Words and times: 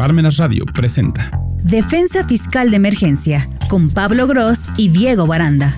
Parmenas 0.00 0.38
Radio 0.38 0.64
presenta 0.64 1.30
Defensa 1.62 2.24
Fiscal 2.24 2.70
de 2.70 2.76
Emergencia 2.76 3.50
con 3.68 3.90
Pablo 3.90 4.26
Gross 4.26 4.60
y 4.78 4.88
Diego 4.88 5.26
Baranda. 5.26 5.76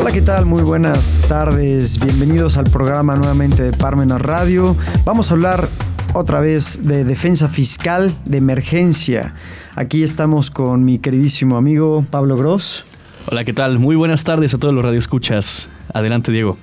Hola, 0.00 0.10
¿qué 0.12 0.22
tal? 0.22 0.44
Muy 0.46 0.64
buenas 0.64 1.26
tardes. 1.28 2.04
Bienvenidos 2.04 2.56
al 2.56 2.64
programa 2.64 3.14
nuevamente 3.14 3.62
de 3.62 3.70
Parmenas 3.70 4.20
Radio. 4.20 4.76
Vamos 5.04 5.30
a 5.30 5.34
hablar 5.34 5.68
otra 6.14 6.40
vez 6.40 6.80
de 6.82 7.04
defensa 7.04 7.48
fiscal 7.48 8.14
de 8.24 8.38
emergencia. 8.38 9.34
Aquí 9.74 10.02
estamos 10.02 10.50
con 10.50 10.84
mi 10.84 10.98
queridísimo 10.98 11.56
amigo 11.56 12.04
Pablo 12.10 12.36
Gross. 12.36 12.84
Hola, 13.30 13.44
¿qué 13.44 13.52
tal? 13.52 13.78
Muy 13.78 13.96
buenas 13.96 14.24
tardes 14.24 14.52
a 14.54 14.58
todos 14.58 14.74
los 14.74 14.84
radioescuchas. 14.84 15.68
Adelante, 15.92 16.32
Diego. 16.32 16.58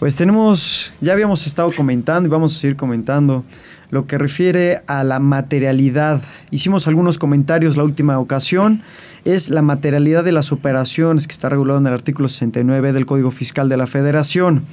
Pues 0.00 0.16
tenemos, 0.16 0.94
ya 1.02 1.12
habíamos 1.12 1.46
estado 1.46 1.70
comentando 1.76 2.26
y 2.26 2.30
vamos 2.30 2.56
a 2.56 2.60
seguir 2.60 2.74
comentando 2.74 3.44
lo 3.90 4.06
que 4.06 4.16
refiere 4.16 4.80
a 4.86 5.04
la 5.04 5.20
materialidad. 5.20 6.22
Hicimos 6.50 6.88
algunos 6.88 7.18
comentarios 7.18 7.76
la 7.76 7.84
última 7.84 8.18
ocasión. 8.18 8.80
Es 9.26 9.50
la 9.50 9.60
materialidad 9.60 10.24
de 10.24 10.32
las 10.32 10.52
operaciones 10.52 11.26
que 11.26 11.34
está 11.34 11.50
regulado 11.50 11.80
en 11.80 11.86
el 11.86 11.92
artículo 11.92 12.28
69 12.28 12.94
del 12.94 13.04
Código 13.04 13.30
Fiscal 13.30 13.68
de 13.68 13.76
la 13.76 13.86
Federación. 13.86 14.64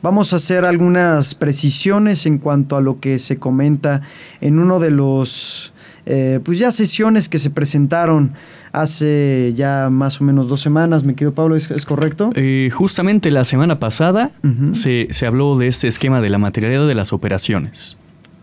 Vamos 0.00 0.32
a 0.32 0.36
hacer 0.36 0.64
algunas 0.64 1.34
precisiones 1.34 2.24
en 2.24 2.38
cuanto 2.38 2.78
a 2.78 2.80
lo 2.80 3.00
que 3.00 3.18
se 3.18 3.36
comenta 3.36 4.00
en 4.40 4.58
uno 4.58 4.80
de 4.80 4.92
los, 4.92 5.74
eh, 6.06 6.40
pues 6.44 6.58
ya 6.58 6.70
sesiones 6.70 7.28
que 7.28 7.38
se 7.38 7.50
presentaron 7.50 8.32
hace 8.72 9.52
ya 9.56 9.88
más 9.90 10.20
o 10.20 10.24
menos 10.24 10.48
dos 10.48 10.60
semanas, 10.60 11.04
mi 11.04 11.14
querido 11.14 11.34
Pablo, 11.34 11.56
¿es, 11.56 11.70
es 11.70 11.84
correcto? 11.84 12.30
Eh, 12.34 12.70
justamente 12.72 13.30
la 13.30 13.44
semana 13.44 13.78
pasada 13.78 14.30
se, 14.72 15.08
se 15.10 15.26
habló 15.26 15.56
de 15.56 15.66
este 15.66 15.88
esquema 15.88 16.20
de 16.20 16.28
la 16.28 16.38
materialidad 16.38 16.86
de 16.86 16.94
las 16.94 17.12
operaciones. 17.12 17.96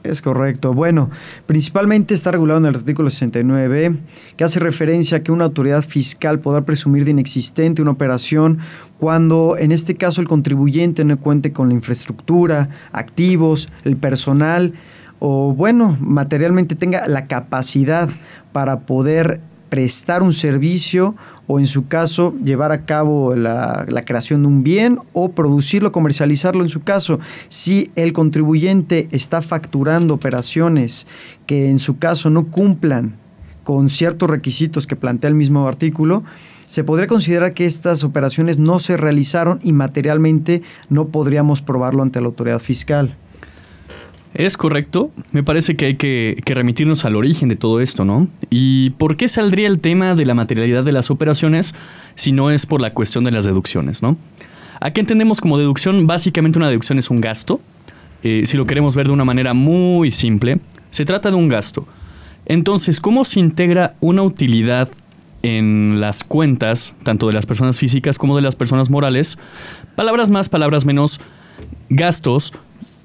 Es 0.04 0.22
correcto. 0.22 0.74
Bueno, 0.74 1.10
principalmente 1.46 2.14
está 2.14 2.32
regulado 2.32 2.60
en 2.60 2.66
el 2.68 2.76
artículo 2.76 3.10
69, 3.10 3.96
que 4.38 4.44
hace 4.44 4.60
referencia 4.60 5.18
a 5.18 5.20
que 5.22 5.32
una 5.32 5.46
autoridad 5.46 5.84
fiscal 5.84 6.40
podrá 6.40 6.62
presumir 6.62 7.04
de 7.04 7.12
inexistente 7.12 7.82
una 7.82 7.92
operación 7.92 8.60
cuando, 8.98 9.56
en 9.58 9.72
este 9.72 9.96
caso, 9.96 10.22
el 10.22 10.28
contribuyente 10.28 11.04
no 11.04 11.20
cuente 11.20 11.52
con 11.52 11.70
la 11.70 11.74
infraestructura, 11.74 12.70
activos, 12.92 13.70
el 13.84 13.98
personal 13.98 14.74
o, 15.20 15.54
bueno, 15.54 15.98
materialmente 16.00 16.76
tenga 16.76 17.08
la 17.08 17.28
capacidad 17.28 18.10
para 18.52 18.82
poder 18.82 19.42
prestar 19.70 20.24
un 20.24 20.32
servicio 20.32 21.16
o 21.46 21.60
en 21.60 21.66
su 21.66 21.88
caso 21.88 22.34
llevar 22.44 22.72
a 22.72 22.86
cabo 22.86 23.36
la, 23.36 23.86
la, 23.88 24.04
creación 24.04 24.42
de 24.42 24.48
un 24.48 24.64
bien 24.64 25.00
o 25.14 25.32
producirlo, 25.32 25.92
comercializarlo 25.92 26.64
en 26.64 26.70
su 26.70 26.84
caso. 26.84 27.20
Si 27.50 27.92
el 27.96 28.14
contribuyente 28.14 29.10
está 29.12 29.42
facturando 29.42 30.14
operaciones 30.14 31.08
que 31.46 31.70
en 31.70 31.80
su 31.80 31.98
caso 31.98 32.30
no 32.30 32.48
cumplan 32.48 33.16
con 33.64 33.90
ciertos 33.90 34.30
requisitos 34.30 34.88
que 34.88 34.96
plantea 34.96 35.30
el 35.30 35.36
mismo 35.36 35.68
artículo, 35.68 36.24
se 36.68 36.84
podría 36.84 37.08
considerar 37.08 37.54
que 37.54 37.66
estas 37.66 38.04
operaciones 38.04 38.60
no 38.60 38.80
se 38.80 38.98
realizaron 38.98 39.60
y 39.64 39.74
materialmente 39.74 40.62
no 40.90 41.08
podríamos 41.08 41.62
probarlo 41.62 42.04
ante 42.04 42.20
la 42.20 42.28
autoridad 42.28 42.60
fiscal. 42.60 43.16
Es 44.34 44.58
correcto, 44.58 45.12
me 45.32 45.42
parece 45.42 45.76
que 45.76 45.86
hay 45.86 45.96
que, 45.96 46.42
remitirnos 46.46 47.06
al 47.06 47.16
origen 47.16 47.50
de 47.50 47.56
todo 47.56 47.82
esto, 47.82 48.06
¿no? 48.06 48.28
¿Y 48.50 48.92
por 48.92 49.18
qué 49.18 49.28
saldría 49.28 49.68
el 49.68 49.80
tema 49.80 50.16
de 50.16 50.26
la 50.26 50.34
materialidad 50.34 50.84
de 50.84 50.92
las 50.92 51.10
operaciones 51.10 51.74
si 52.16 52.32
no 52.32 52.52
es 52.52 52.66
por 52.66 52.82
la 52.82 52.94
cuestión 52.94 53.24
de 53.24 53.32
las 53.32 53.46
deducciones, 53.46 54.04
¿no? 54.04 54.18
Aquí 54.80 55.00
entendemos 55.00 55.42
como 55.42 55.58
deducción, 55.58 56.06
básicamente 56.06 56.60
una 56.60 56.70
deducción 56.70 57.00
es 57.00 57.10
un 57.10 57.20
gasto, 57.20 57.62
eh, 58.24 58.44
si 58.46 58.58
lo 58.58 58.66
queremos 58.66 58.96
ver 58.96 59.08
de 59.08 59.14
una 59.14 59.26
manera 59.26 59.54
muy 59.54 60.12
simple, 60.12 60.60
se 60.92 61.06
trata 61.06 61.30
de 61.30 61.36
un 61.36 61.50
gasto. 61.50 61.88
Entonces, 62.46 63.02
¿cómo 63.02 63.26
se 63.26 63.40
integra 63.40 63.96
una 64.02 64.22
utilidad 64.22 64.90
en 65.42 66.00
las 66.00 66.24
cuentas, 66.24 66.96
tanto 67.04 67.28
de 67.28 67.34
las 67.34 67.46
personas 67.46 67.80
físicas 67.80 68.18
como 68.18 68.36
de 68.36 68.42
las 68.42 68.56
personas 68.56 68.90
morales? 68.90 69.40
Palabras 69.96 70.30
más, 70.30 70.48
palabras 70.48 70.86
menos, 70.86 71.22
gastos 71.90 72.54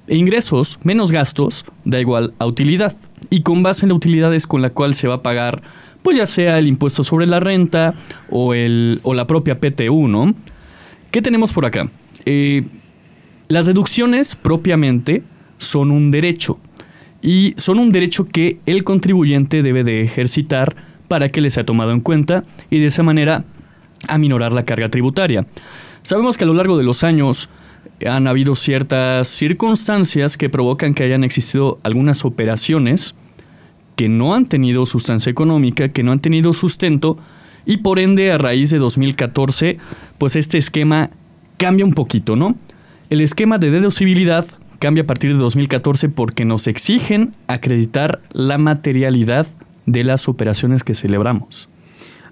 ingresos 0.08 0.78
menos 0.82 1.12
gastos 1.12 1.64
da 1.84 2.00
igual 2.00 2.34
a 2.38 2.46
utilidad. 2.46 2.94
Y 3.30 3.42
con 3.42 3.62
base 3.62 3.84
en 3.84 3.90
la 3.90 3.94
utilidad 3.94 4.34
es 4.34 4.46
con 4.46 4.62
la 4.62 4.70
cual 4.70 4.94
se 4.94 5.08
va 5.08 5.14
a 5.14 5.22
pagar, 5.22 5.62
pues 6.02 6.16
ya 6.16 6.26
sea 6.26 6.58
el 6.58 6.66
impuesto 6.66 7.02
sobre 7.02 7.26
la 7.26 7.40
renta 7.40 7.94
o, 8.30 8.54
el, 8.54 9.00
o 9.02 9.14
la 9.14 9.26
propia 9.26 9.58
PTU, 9.58 10.08
¿no? 10.08 10.34
¿Qué 11.10 11.22
tenemos 11.22 11.52
por 11.52 11.66
acá? 11.66 11.88
Eh, 12.26 12.64
las 13.48 13.66
deducciones 13.66 14.34
propiamente 14.34 15.22
son 15.58 15.90
un 15.90 16.10
derecho. 16.10 16.58
Y 17.22 17.54
son 17.56 17.78
un 17.78 17.92
derecho 17.92 18.24
que 18.24 18.58
el 18.66 18.82
contribuyente 18.82 19.62
debe 19.62 19.84
de 19.84 20.02
ejercitar 20.02 20.74
para 21.06 21.28
que 21.28 21.40
le 21.40 21.50
sea 21.50 21.64
tomado 21.64 21.92
en 21.92 22.00
cuenta 22.00 22.44
y 22.70 22.80
de 22.80 22.86
esa 22.86 23.02
manera 23.02 23.44
aminorar 24.08 24.52
la 24.52 24.64
carga 24.64 24.88
tributaria. 24.88 25.46
Sabemos 26.02 26.36
que 26.36 26.44
a 26.44 26.46
lo 26.46 26.54
largo 26.54 26.76
de 26.76 26.84
los 26.84 27.04
años 27.04 27.48
han 28.06 28.26
habido 28.26 28.54
ciertas 28.54 29.28
circunstancias 29.28 30.37
que 30.37 30.50
provocan 30.50 30.94
que 30.94 31.04
hayan 31.04 31.25
existido 31.25 31.78
algunas 31.82 32.25
operaciones 32.25 33.15
que 33.97 34.09
no 34.09 34.34
han 34.34 34.47
tenido 34.47 34.87
sustancia 34.87 35.31
económica, 35.31 35.88
que 35.88 36.03
no 36.03 36.12
han 36.12 36.20
tenido 36.20 36.53
sustento 36.53 37.19
y 37.66 37.78
por 37.78 37.98
ende 37.98 38.32
a 38.32 38.38
raíz 38.38 38.70
de 38.70 38.78
2014 38.78 39.78
pues 40.19 40.37
este 40.37 40.59
esquema 40.59 41.10
cambia 41.59 41.84
un 41.84 41.94
poquito, 41.94 42.34
¿no? 42.34 42.56
El 43.10 43.20
esquema 43.20 43.59
de 43.59 43.70
deducibilidad 43.70 44.47
cambia 44.78 45.04
a 45.04 45.06
partir 45.06 45.32
de 45.32 45.38
2014 45.38 46.09
porque 46.09 46.44
nos 46.44 46.66
exigen 46.66 47.34
acreditar 47.47 48.20
la 48.32 48.59
materialidad 48.59 49.47
de 49.87 50.03
las 50.03 50.28
operaciones 50.28 50.82
que 50.82 50.94
celebramos. 50.94 51.69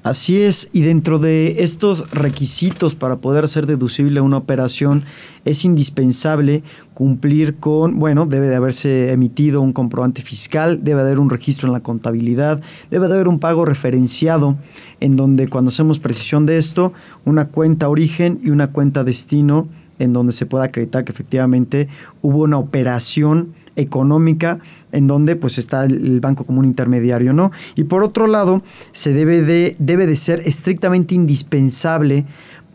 Así 0.02 0.40
es, 0.40 0.70
y 0.72 0.80
dentro 0.80 1.18
de 1.18 1.56
estos 1.62 2.10
requisitos 2.10 2.94
para 2.94 3.16
poder 3.16 3.44
hacer 3.44 3.66
deducible 3.66 4.22
una 4.22 4.38
operación 4.38 5.04
es 5.44 5.66
indispensable 5.66 6.62
cumplir 6.94 7.56
con, 7.56 7.98
bueno, 7.98 8.24
debe 8.24 8.48
de 8.48 8.56
haberse 8.56 9.12
emitido 9.12 9.60
un 9.60 9.74
comprobante 9.74 10.22
fiscal, 10.22 10.82
debe 10.84 11.02
de 11.02 11.08
haber 11.08 11.18
un 11.18 11.28
registro 11.28 11.68
en 11.68 11.74
la 11.74 11.80
contabilidad, 11.80 12.62
debe 12.90 13.08
de 13.08 13.14
haber 13.14 13.28
un 13.28 13.40
pago 13.40 13.66
referenciado 13.66 14.56
en 15.00 15.16
donde 15.16 15.48
cuando 15.48 15.68
hacemos 15.68 15.98
precisión 15.98 16.46
de 16.46 16.56
esto, 16.56 16.94
una 17.26 17.48
cuenta 17.48 17.90
origen 17.90 18.40
y 18.42 18.48
una 18.48 18.72
cuenta 18.72 19.04
destino 19.04 19.68
en 19.98 20.14
donde 20.14 20.32
se 20.32 20.46
pueda 20.46 20.64
acreditar 20.64 21.04
que 21.04 21.12
efectivamente 21.12 21.88
hubo 22.22 22.44
una 22.44 22.56
operación 22.56 23.52
económica 23.76 24.60
en 24.92 25.06
donde 25.06 25.36
pues 25.36 25.58
está 25.58 25.84
el 25.84 26.20
banco 26.20 26.44
como 26.44 26.60
un 26.60 26.66
intermediario, 26.66 27.32
¿no? 27.32 27.50
Y 27.74 27.84
por 27.84 28.02
otro 28.02 28.26
lado, 28.26 28.62
se 28.92 29.12
debe 29.12 29.42
de, 29.42 29.76
debe 29.78 30.06
de 30.06 30.16
ser 30.16 30.40
estrictamente 30.40 31.14
indispensable 31.14 32.26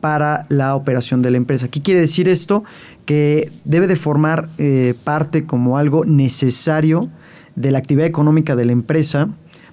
para 0.02 0.46
la 0.50 0.76
operación 0.76 1.22
de 1.22 1.32
la 1.32 1.38
empresa. 1.38 1.68
¿Qué 1.68 1.82
quiere 1.82 2.00
decir 2.00 2.30
esto? 2.30 2.64
Que 3.06 3.52
debe 3.64 3.88
de 3.88 3.96
formar 3.96 4.50
eh, 4.58 4.94
parte 5.04 5.46
como 5.46 5.78
algo 5.78 6.06
necesario 6.06 7.10
de 7.56 7.72
la 7.72 7.80
actividad 7.80 8.06
económica 8.06 8.56
de 8.56 8.66
la 8.66 8.72
empresa 8.72 9.30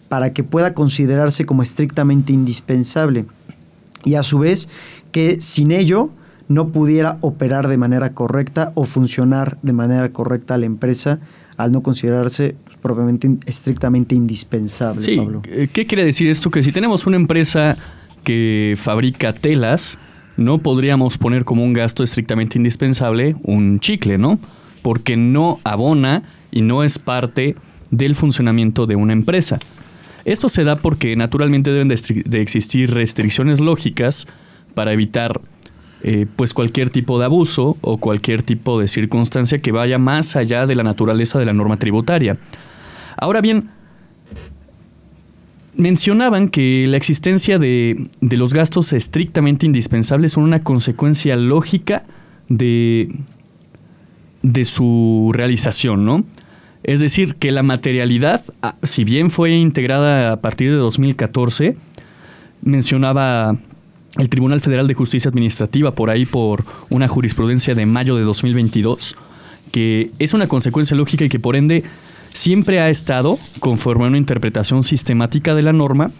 para 0.08 0.32
que 0.32 0.44
pueda 0.44 0.74
considerarse 0.74 1.44
como 1.44 1.62
estrictamente 1.62 2.32
indispensable. 2.32 3.26
Y 4.04 4.14
a 4.14 4.22
su 4.22 4.38
vez, 4.38 4.68
que 5.10 5.40
sin 5.40 5.70
ello 5.70 6.10
no 6.48 6.68
pudiera 6.68 7.18
operar 7.20 7.68
de 7.68 7.76
manera 7.76 8.14
correcta 8.14 8.72
o 8.74 8.84
funcionar 8.84 9.58
de 9.62 9.72
manera 9.72 10.10
correcta 10.10 10.58
la 10.58 10.66
empresa 10.66 11.20
al 11.56 11.72
no 11.72 11.82
considerarse 11.82 12.54
pues, 12.64 12.76
propiamente 12.76 13.30
estrictamente 13.46 14.14
indispensable. 14.14 15.02
Sí, 15.02 15.16
Pablo. 15.16 15.42
¿qué 15.42 15.86
quiere 15.86 16.04
decir 16.04 16.28
esto? 16.28 16.50
Que 16.50 16.62
si 16.62 16.72
tenemos 16.72 17.06
una 17.06 17.16
empresa 17.16 17.76
que 18.24 18.74
fabrica 18.76 19.32
telas, 19.32 19.98
no 20.36 20.58
podríamos 20.58 21.18
poner 21.18 21.44
como 21.44 21.64
un 21.64 21.72
gasto 21.72 22.02
estrictamente 22.02 22.58
indispensable 22.58 23.36
un 23.42 23.80
chicle, 23.80 24.18
¿no? 24.18 24.38
Porque 24.82 25.16
no 25.16 25.60
abona 25.64 26.22
y 26.50 26.62
no 26.62 26.82
es 26.82 26.98
parte 26.98 27.54
del 27.90 28.14
funcionamiento 28.14 28.86
de 28.86 28.96
una 28.96 29.12
empresa. 29.12 29.58
Esto 30.24 30.48
se 30.48 30.64
da 30.64 30.76
porque 30.76 31.16
naturalmente 31.16 31.72
deben 31.72 31.88
de, 31.88 32.22
de 32.24 32.40
existir 32.40 32.92
restricciones 32.92 33.60
lógicas 33.60 34.26
para 34.74 34.92
evitar 34.92 35.40
eh, 36.04 36.26
pues 36.36 36.52
cualquier 36.52 36.90
tipo 36.90 37.18
de 37.18 37.26
abuso 37.26 37.76
o 37.80 37.98
cualquier 37.98 38.42
tipo 38.42 38.80
de 38.80 38.88
circunstancia 38.88 39.58
que 39.58 39.72
vaya 39.72 39.98
más 39.98 40.36
allá 40.36 40.66
de 40.66 40.74
la 40.74 40.82
naturaleza 40.82 41.38
de 41.38 41.44
la 41.44 41.52
norma 41.52 41.76
tributaria. 41.76 42.38
Ahora 43.16 43.40
bien, 43.40 43.70
mencionaban 45.76 46.48
que 46.48 46.86
la 46.88 46.96
existencia 46.96 47.58
de, 47.58 48.08
de 48.20 48.36
los 48.36 48.52
gastos 48.52 48.92
estrictamente 48.92 49.66
indispensables 49.66 50.32
son 50.32 50.44
una 50.44 50.60
consecuencia 50.60 51.36
lógica 51.36 52.04
de, 52.48 53.14
de 54.42 54.64
su 54.64 55.30
realización, 55.32 56.04
¿no? 56.04 56.24
Es 56.82 56.98
decir, 56.98 57.36
que 57.36 57.52
la 57.52 57.62
materialidad, 57.62 58.42
ah, 58.60 58.74
si 58.82 59.04
bien 59.04 59.30
fue 59.30 59.52
integrada 59.52 60.32
a 60.32 60.40
partir 60.40 60.70
de 60.70 60.76
2014, 60.76 61.76
mencionaba 62.60 63.56
el 64.18 64.28
Tribunal 64.28 64.60
Federal 64.60 64.86
de 64.86 64.94
Justicia 64.94 65.28
Administrativa 65.28 65.94
por 65.94 66.10
ahí 66.10 66.26
por 66.26 66.64
una 66.90 67.08
jurisprudencia 67.08 67.74
de 67.74 67.86
mayo 67.86 68.16
de 68.16 68.22
2022, 68.22 69.16
que 69.70 70.10
es 70.18 70.34
una 70.34 70.48
consecuencia 70.48 70.96
lógica 70.96 71.24
y 71.24 71.28
que 71.28 71.38
por 71.38 71.56
ende 71.56 71.82
siempre 72.32 72.80
ha 72.80 72.90
estado, 72.90 73.38
conforme 73.60 74.04
a 74.04 74.08
una 74.08 74.18
interpretación 74.18 74.82
sistemática 74.82 75.54
de 75.54 75.62
la 75.62 75.72
norma, 75.72 76.10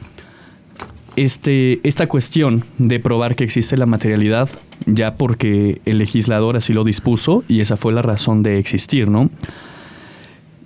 este, 1.16 1.86
esta 1.86 2.06
cuestión 2.06 2.64
de 2.78 2.98
probar 2.98 3.36
que 3.36 3.44
existe 3.44 3.76
la 3.76 3.86
materialidad, 3.86 4.48
ya 4.86 5.14
porque 5.16 5.80
el 5.84 5.98
legislador 5.98 6.56
así 6.56 6.72
lo 6.72 6.84
dispuso 6.84 7.44
y 7.48 7.60
esa 7.60 7.76
fue 7.76 7.92
la 7.92 8.02
razón 8.02 8.42
de 8.42 8.58
existir, 8.58 9.08
¿no? 9.08 9.30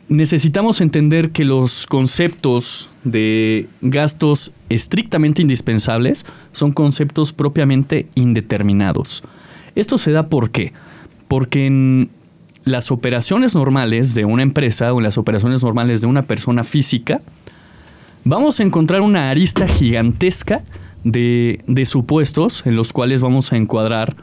Necesitamos 0.08 0.81
entender 0.81 1.31
que 1.31 1.44
los 1.44 1.87
conceptos 1.87 2.91
de 3.03 3.69
gastos 3.81 4.53
estrictamente 4.69 5.43
indispensables 5.43 6.26
son 6.53 6.73
conceptos 6.73 7.32
propiamente 7.32 8.08
indeterminados. 8.14 9.25
Esto 9.75 9.99
se 9.99 10.12
da 10.12 10.29
por 10.29 10.50
qué? 10.50 10.73
Porque 11.26 11.67
en 11.67 12.11
las 12.64 12.91
operaciones 12.91 13.55
normales 13.55 14.14
de 14.14 14.25
una 14.25 14.43
empresa 14.43 14.93
o 14.93 14.99
en 14.99 15.05
las 15.05 15.19
operaciones 15.19 15.62
normales 15.62 16.00
de 16.00 16.06
una 16.06 16.23
persona 16.23 16.62
física, 16.62 17.20
vamos 18.25 18.61
a 18.61 18.62
encontrar 18.62 19.00
una 19.00 19.31
arista 19.31 19.67
gigantesca 19.67 20.62
de, 21.05 21.85
supuestos 21.87 22.67
en 22.67 22.75
los 22.75 22.93
cuales 22.93 23.23
vamos 23.23 23.52
a 23.52 23.56
encuadrar 23.56 24.17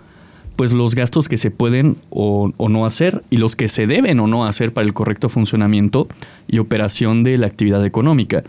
pues 0.55 0.73
los 0.73 0.95
gastos 0.95 1.27
que 1.27 1.37
se 1.37 1.51
pueden 1.51 1.97
o, 2.09 2.51
no 2.69 2.85
hacer 2.85 3.23
y 3.29 3.37
los 3.37 3.55
que 3.55 3.67
se 3.67 3.87
deben 3.87 4.19
o 4.19 4.27
no 4.27 4.45
hacer 4.45 4.73
para 4.73 4.85
el 4.85 4.93
correcto 4.93 5.29
funcionamiento 5.29 6.07
y 6.47 6.59
operación 6.59 7.23
de 7.23 7.37
la 7.37 7.47
actividad 7.47 7.85
económica. 7.85 8.43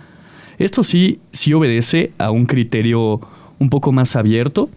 Esto 0.58 0.82
sí, 0.82 1.20
sí 1.32 1.52
obedece 1.52 2.12
a 2.18 2.30
un 2.30 2.46
criterio 2.46 3.20
un 3.58 3.70
poco 3.70 3.92
más 3.92 4.16
abierto. 4.16 4.68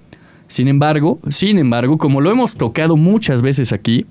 Sin 0.48 0.68
embargo, 0.68 1.20
sin 1.30 1.58
embargo, 1.58 1.98
como 1.98 2.22
lo 2.22 2.32
hemos 2.32 2.56
tocado 2.56 2.96
muchas 2.96 3.42
veces 3.42 3.74
aquí, 3.74 4.06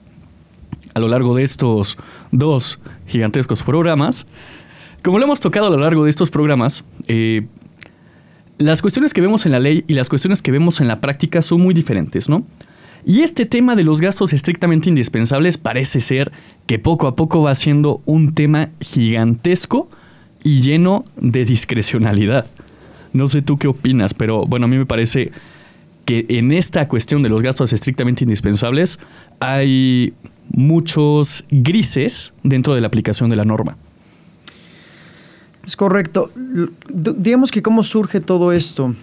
a 0.94 1.00
lo 1.00 1.08
largo 1.08 1.34
de 1.34 1.42
estos 1.42 1.96
dos 2.30 2.78
gigantescos 3.06 3.62
programas, 3.62 4.26
como 5.02 5.18
lo 5.18 5.24
hemos 5.24 5.40
tocado 5.40 5.66
a 5.66 5.70
lo 5.70 5.78
largo 5.78 6.04
de 6.04 6.10
estos 6.10 6.30
programas, 6.30 6.84
eh, 7.06 7.46
las 8.58 8.80
cuestiones 8.80 9.12
que 9.12 9.20
vemos 9.20 9.46
en 9.46 9.52
la 9.52 9.60
ley 9.60 9.84
y 9.86 9.94
las 9.94 10.08
cuestiones 10.08 10.42
que 10.42 10.50
vemos 10.50 10.80
en 10.80 10.88
la 10.88 11.00
práctica 11.00 11.42
son 11.42 11.60
muy 11.60 11.74
diferentes, 11.74 12.28
¿no? 12.28 12.44
Y 13.08 13.23
este 13.23 13.47
tema 13.47 13.76
de 13.76 13.85
los 13.85 14.00
gastos 14.00 14.32
estrictamente 14.32 14.88
indispensables 14.88 15.58
parece 15.58 16.00
ser 16.00 16.32
que 16.67 16.81
poco 16.81 17.06
a 17.06 17.14
poco 17.14 17.41
va 17.41 17.55
siendo 17.55 18.03
un 18.05 18.35
tema 18.35 18.70
gigantesco 18.81 19.88
y 20.43 20.61
lleno 20.61 21.05
de 21.17 21.44
discrecionalidad. 21.44 22.47
No 23.12 23.29
sé 23.29 23.43
tú 23.43 23.58
qué 23.58 23.69
opinas, 23.69 24.12
pero 24.12 24.44
bueno, 24.44 24.67
a 24.67 24.69
mí 24.69 24.76
me 24.76 24.87
parece 24.87 25.31
que 26.05 26.26
en 26.29 26.50
esta 26.50 26.88
cuestión 26.88 27.23
de 27.23 27.29
los 27.29 27.43
gastos 27.43 27.73
estrictamente 27.73 28.25
indispensables 28.25 28.99
hay 29.38 30.12
muchos 30.49 31.44
grises 31.49 32.35
dentro 32.43 32.75
de 32.75 32.81
la 32.81 32.88
aplicación 32.88 33.31
de 33.31 33.37
la 33.37 33.44
norma. 33.44 33.76
Es 35.64 35.76
correcto. 35.76 36.32
digamos 36.88 37.52
que 37.52 37.62
cómo 37.62 37.85
surge 37.85 38.20
todo 38.20 38.50
esto. 38.50 38.97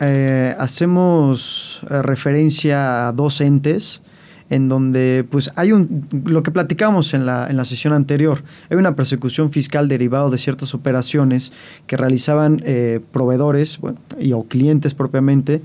Eh, 0.00 0.54
hacemos 0.58 1.80
eh, 1.90 2.02
referencia 2.02 3.08
a 3.08 3.12
dos 3.12 3.40
entes 3.40 4.02
en 4.48 4.68
donde 4.68 5.26
pues 5.28 5.50
hay 5.56 5.72
un 5.72 6.06
lo 6.24 6.42
que 6.42 6.50
platicamos 6.50 7.12
en 7.14 7.26
la, 7.26 7.48
en 7.50 7.56
la 7.56 7.64
sesión 7.64 7.92
anterior 7.92 8.42
hay 8.70 8.76
una 8.76 8.96
persecución 8.96 9.50
fiscal 9.50 9.88
derivado 9.88 10.30
de 10.30 10.38
ciertas 10.38 10.72
operaciones 10.72 11.52
que 11.86 11.96
realizaban 11.96 12.62
eh, 12.64 13.00
proveedores 13.10 13.80
y 14.18 14.32
o 14.32 14.44
clientes 14.44 14.94
propiamente 14.94 15.62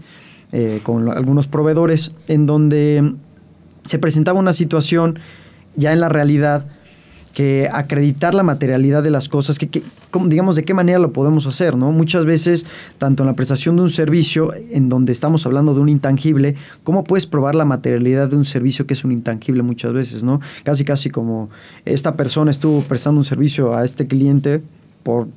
con 0.83 1.09
algunos 1.09 1.47
proveedores 1.47 2.13
en 2.27 2.45
donde 2.45 3.15
se 3.81 3.97
presentaba 3.97 4.37
una 4.37 4.53
situación 4.53 5.17
ya 5.75 5.93
en 5.93 5.99
la 5.99 6.09
realidad 6.09 6.67
que 7.33 7.67
acreditar 7.71 8.35
la 8.35 8.43
materialidad 8.43 9.01
de 9.01 9.09
las 9.09 9.27
cosas, 9.27 9.57
que, 9.57 9.83
digamos 10.25 10.55
de 10.55 10.63
qué 10.63 10.73
manera 10.73 10.99
lo 10.99 11.11
podemos 11.11 11.47
hacer, 11.47 11.75
¿no? 11.75 11.91
Muchas 11.91 12.25
veces, 12.25 12.67
tanto 12.99 13.23
en 13.23 13.27
la 13.27 13.33
prestación 13.33 13.75
de 13.75 13.81
un 13.81 13.89
servicio, 13.89 14.53
en 14.53 14.87
donde 14.87 15.11
estamos 15.11 15.45
hablando 15.47 15.73
de 15.73 15.81
un 15.81 15.89
intangible, 15.89 16.55
¿cómo 16.83 17.03
puedes 17.03 17.25
probar 17.25 17.55
la 17.55 17.65
materialidad 17.65 18.27
de 18.29 18.35
un 18.35 18.45
servicio 18.45 18.85
que 18.85 18.93
es 18.93 19.03
un 19.03 19.11
intangible 19.11 19.63
muchas 19.63 19.93
veces, 19.93 20.23
¿no? 20.23 20.41
Casi, 20.63 20.85
casi 20.85 21.09
como 21.09 21.49
esta 21.85 22.15
persona 22.15 22.51
estuvo 22.51 22.81
prestando 22.81 23.19
un 23.19 23.25
servicio 23.25 23.75
a 23.75 23.83
este 23.83 24.05
cliente 24.05 24.61
por 25.01 25.27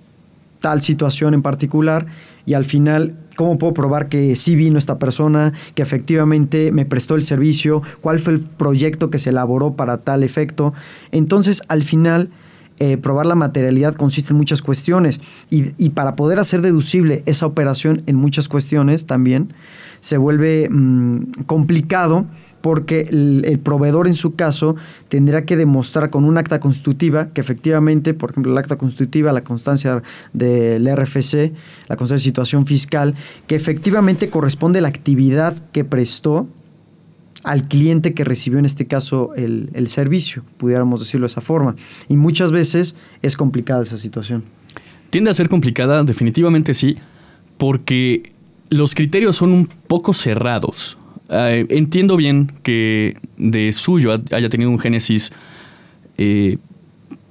tal 0.60 0.82
situación 0.82 1.32
en 1.32 1.42
particular 1.42 2.06
y 2.44 2.54
al 2.54 2.64
final, 2.64 3.14
¿cómo 3.36 3.58
puedo 3.58 3.74
probar 3.74 4.08
que 4.08 4.34
sí 4.36 4.56
vino 4.56 4.78
esta 4.78 4.98
persona, 4.98 5.52
que 5.74 5.82
efectivamente 5.82 6.72
me 6.72 6.84
prestó 6.84 7.14
el 7.14 7.22
servicio, 7.22 7.82
cuál 8.00 8.18
fue 8.18 8.34
el 8.34 8.40
proyecto 8.40 9.10
que 9.10 9.18
se 9.18 9.30
elaboró 9.30 9.74
para 9.74 9.98
tal 9.98 10.22
efecto? 10.22 10.74
Entonces, 11.12 11.62
al 11.68 11.82
final, 11.82 12.30
eh, 12.78 12.96
probar 12.96 13.26
la 13.26 13.34
materialidad 13.34 13.94
consiste 13.94 14.32
en 14.32 14.36
muchas 14.36 14.60
cuestiones 14.60 15.20
y, 15.50 15.72
y, 15.78 15.90
para 15.90 16.16
poder 16.16 16.38
hacer 16.38 16.60
deducible 16.60 17.22
esa 17.24 17.46
operación 17.46 18.02
en 18.06 18.16
muchas 18.16 18.48
cuestiones 18.48 19.06
también, 19.06 19.54
se 20.00 20.18
vuelve 20.18 20.68
mm, 20.70 21.44
complicado 21.46 22.26
porque 22.66 23.02
el, 23.02 23.60
proveedor 23.60 24.08
en 24.08 24.14
su 24.14 24.34
caso 24.34 24.74
tendrá 25.08 25.44
que 25.44 25.56
demostrar 25.56 26.10
con 26.10 26.24
un 26.24 26.36
acta 26.36 26.58
constitutiva 26.58 27.28
que 27.28 27.40
efectivamente, 27.40 28.12
por 28.12 28.32
ejemplo, 28.32 28.50
el 28.50 28.58
acta 28.58 28.76
constitutiva, 28.76 29.30
la 29.30 29.44
constancia 29.44 30.02
del 30.32 30.84
RFC, 30.84 31.52
la 31.86 31.94
constancia 31.94 32.16
de 32.16 32.28
situación 32.28 32.66
fiscal, 32.66 33.14
que 33.46 33.54
efectivamente 33.54 34.30
corresponde 34.30 34.80
a 34.80 34.82
la 34.82 34.88
actividad 34.88 35.54
que 35.70 35.84
prestó 35.84 36.48
al 37.44 37.68
cliente 37.68 38.14
que 38.14 38.24
recibió 38.24 38.58
en 38.58 38.64
este 38.64 38.88
caso 38.88 39.30
el, 39.36 39.70
el 39.72 39.86
servicio, 39.86 40.42
pudiéramos 40.56 40.98
decirlo 40.98 41.28
de 41.28 41.30
esa 41.30 41.42
forma. 41.42 41.76
Y 42.08 42.16
muchas 42.16 42.50
veces 42.50 42.96
es 43.22 43.36
complicada 43.36 43.84
esa 43.84 43.96
situación. 43.96 44.42
Tiende 45.10 45.30
a 45.30 45.34
ser 45.34 45.48
complicada, 45.48 46.02
definitivamente 46.02 46.74
sí, 46.74 46.96
porque 47.58 48.32
los 48.70 48.96
criterios 48.96 49.36
son 49.36 49.52
un 49.52 49.68
poco 49.86 50.12
cerrados. 50.12 50.98
Entiendo 51.28 52.16
bien 52.16 52.52
que 52.62 53.16
de 53.36 53.72
suyo 53.72 54.20
haya 54.32 54.48
tenido 54.48 54.70
un 54.70 54.78
génesis, 54.78 55.32
eh, 56.18 56.58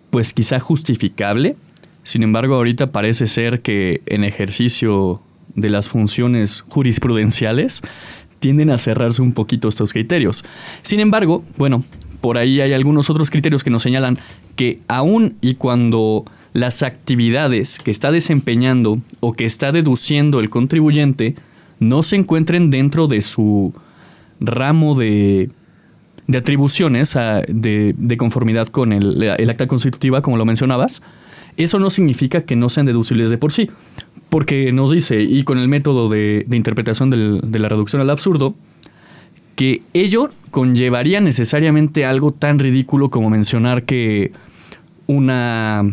pues 0.09 0.33
quizá 0.33 0.59
justificable. 0.59 1.55
Sin 2.03 2.23
embargo, 2.23 2.55
ahorita 2.55 2.91
parece 2.91 3.25
ser 3.25 3.61
que 3.61 4.01
en 4.05 4.23
ejercicio 4.23 5.21
de 5.55 5.69
las 5.69 5.87
funciones 5.87 6.61
jurisprudenciales 6.67 7.81
tienden 8.39 8.69
a 8.69 8.77
cerrarse 8.77 9.21
un 9.21 9.31
poquito 9.31 9.69
estos 9.69 9.93
criterios. 9.93 10.45
Sin 10.81 10.99
embargo, 10.99 11.43
bueno, 11.57 11.83
por 12.21 12.37
ahí 12.37 12.61
hay 12.61 12.73
algunos 12.73 13.09
otros 13.09 13.29
criterios 13.29 13.63
que 13.63 13.69
nos 13.69 13.81
señalan 13.81 14.17
que 14.55 14.81
aún 14.87 15.37
y 15.41 15.55
cuando 15.55 16.25
las 16.53 16.83
actividades 16.83 17.79
que 17.79 17.91
está 17.91 18.11
desempeñando 18.11 19.01
o 19.19 19.33
que 19.33 19.45
está 19.45 19.71
deduciendo 19.71 20.39
el 20.39 20.49
contribuyente 20.49 21.35
no 21.79 22.01
se 22.01 22.15
encuentren 22.15 22.71
dentro 22.71 23.07
de 23.07 23.21
su 23.21 23.73
ramo 24.39 24.95
de, 24.95 25.49
de 26.27 26.37
atribuciones 26.37 27.17
de, 27.47 28.15
conformidad 28.17 28.67
con 28.67 28.93
el, 28.93 29.49
acta 29.49 29.67
constitutiva, 29.67 30.21
como 30.21 30.37
lo 30.37 30.45
mencionabas, 30.45 31.01
eso 31.57 31.79
no 31.79 31.89
significa 31.89 32.41
que 32.41 32.55
no 32.55 32.69
sean 32.69 32.85
deducibles 32.85 33.29
de 33.29 33.37
por 33.37 33.51
sí. 33.51 33.69
Porque 34.29 34.71
nos 34.71 34.91
dice, 34.91 35.21
y 35.21 35.43
con 35.43 35.57
el 35.57 35.67
método 35.67 36.09
de, 36.09 36.45
interpretación 36.51 37.09
de 37.09 37.59
la 37.59 37.69
reducción 37.69 38.01
al 38.01 38.09
absurdo, 38.09 38.55
que 39.55 39.83
ello 39.93 40.31
conllevaría 40.51 41.21
necesariamente 41.21 42.05
algo 42.05 42.31
tan 42.31 42.59
ridículo 42.59 43.09
como 43.09 43.29
mencionar 43.29 43.83
que 43.83 44.33
una 45.07 45.83